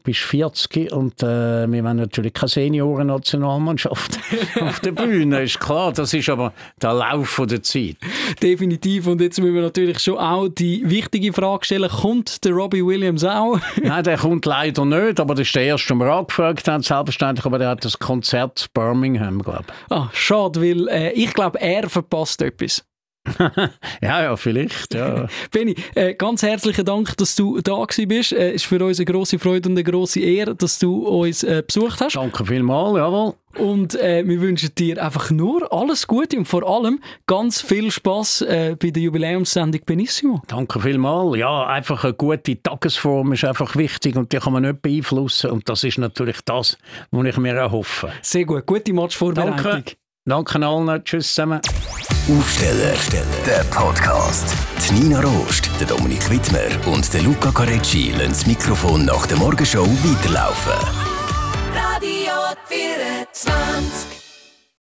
bist 0.06 0.22
40 0.22 0.92
und 0.92 1.22
äh, 1.22 1.70
wir 1.70 1.84
haben 1.84 1.98
natürlich 1.98 2.34
keine 2.34 2.50
Senioren-Nationalmannschaft 2.50 4.20
auf 4.62 4.80
der 4.80 4.94
Bühne, 4.94 5.44
ist 5.44 5.60
klar. 5.60 5.92
Das 5.92 6.14
ist 6.14 6.30
aber 6.30 6.54
der 6.82 6.94
Lauf 6.94 7.42
der 7.46 7.62
Zeit. 7.62 7.98
Definitiv. 8.42 9.08
Und 9.08 9.20
jetzt 9.20 9.42
müssen 9.42 9.56
wir 9.56 9.62
natürlich 9.62 10.00
schon 10.00 10.18
auch 10.18 10.48
die 10.48 10.90
wichtige 10.90 11.34
Frage 11.34 11.66
stellen, 11.66 11.90
kommt 11.90 12.46
der 12.46 12.54
Robbie 12.54 12.86
Williams 12.86 13.24
auch? 13.24 13.60
Nein, 13.82 14.04
der 14.04 14.18
kommt 14.18 14.46
leider 14.46 14.86
nicht, 14.86 15.20
aber 15.20 15.36
das 15.36 15.48
ist 15.48 15.56
der 15.56 15.64
erste, 15.64 15.90
den 15.90 15.98
wir 15.98 16.14
angefragt 16.14 16.68
haben, 16.68 16.84
selbstverständlich, 16.84 17.46
aber 17.46 17.58
der 17.58 17.70
hat 17.70 17.84
das 17.84 18.00
Konzert 18.00 18.68
Birmingham, 18.74 19.42
glaube 19.42 19.66
ich. 19.68 19.96
Ah, 19.96 20.10
schade, 20.14 20.62
weil 20.62 20.88
äh, 20.88 21.12
ich 21.12 21.34
glaube, 21.34 21.60
er 21.60 21.90
verpasst 21.90 22.42
etwas. 22.42 22.86
ja, 24.02 24.24
ja, 24.24 24.36
vielleicht. 24.36 24.94
Ja. 24.94 25.28
Benni, 25.52 25.76
äh, 25.96 26.14
ganz 26.14 26.44
herzlichen 26.44 26.86
Dank, 26.86 27.18
dass 27.18 27.36
du 27.36 27.60
da 27.62 27.86
bist. 27.86 28.32
Es 28.32 28.32
äh, 28.32 28.52
ist 28.52 28.66
für 28.66 28.84
uns 28.84 29.00
eine 29.00 29.06
grosse 29.06 29.40
Freude 29.40 29.70
und 29.70 29.76
eine 29.76 29.84
grosse 29.84 30.20
Ehre, 30.20 30.56
dass 30.56 30.80
du 30.80 31.08
uns 31.08 31.44
äh, 31.44 31.64
besucht 31.66 32.02
hast. 32.02 32.16
Danke 32.16 32.46
vielmals, 32.46 32.98
jawohl. 32.98 33.34
Und 33.58 33.96
äh, 33.96 34.28
wir 34.28 34.42
wünschen 34.42 34.72
dir 34.76 35.02
einfach 35.04 35.32
nur 35.32 35.72
alles 35.72 36.08
Gute 36.08 36.38
und 36.38 36.46
vor 36.46 36.68
allem 36.68 37.00
ganz 37.26 37.62
viel 37.62 37.90
Spaß 37.90 38.42
äh, 38.42 38.76
bei 38.78 38.90
der 38.92 39.04
Jubiläumssendung 39.04 39.82
Benissimo. 39.86 40.42
Danke 40.48 40.80
vielmals. 40.82 41.38
Ja, 41.38 41.66
einfach 41.68 42.04
eine 42.04 42.14
gute 42.14 42.62
Tagesform 42.62 43.32
ist 43.34 43.46
einfach 43.46 43.76
wichtig 43.78 44.18
und 44.18 44.34
die 44.34 44.38
kann 44.38 44.54
man 44.54 44.64
nicht 44.64 44.82
beeinflussen. 44.82 45.52
Und 45.52 45.70
das 45.70 45.84
ist 45.84 45.98
natürlich 45.98 46.38
das, 46.44 46.78
was 47.12 47.26
ich 47.26 47.38
mir 47.38 47.56
erhoffe. 47.56 48.12
Sehr 48.22 48.46
gut. 48.46 48.66
Gute 48.66 48.94
Matchvorbereitung. 48.94 49.64
Danke. 49.64 49.96
Danke 50.28 50.66
allen. 50.66 51.04
Tschüss 51.04 51.28
zusammen. 51.28 51.62
Aufsteller, 52.28 52.96
der 53.46 53.64
Podcast. 53.66 54.56
Die 54.90 54.94
Nina 54.94 55.22
Rost, 55.22 55.70
der 55.80 55.86
Dominik 55.86 56.28
Wittmer 56.32 56.88
und 56.92 57.14
der 57.14 57.22
Luca 57.22 57.52
Carecci 57.52 58.10
lassen 58.10 58.30
das 58.30 58.48
Mikrofon 58.48 59.06
nach 59.06 59.28
der 59.28 59.38
Morgenshow 59.38 59.86
weiterlaufen. 59.86 60.74
Radio 61.76 62.34
24 62.68 64.25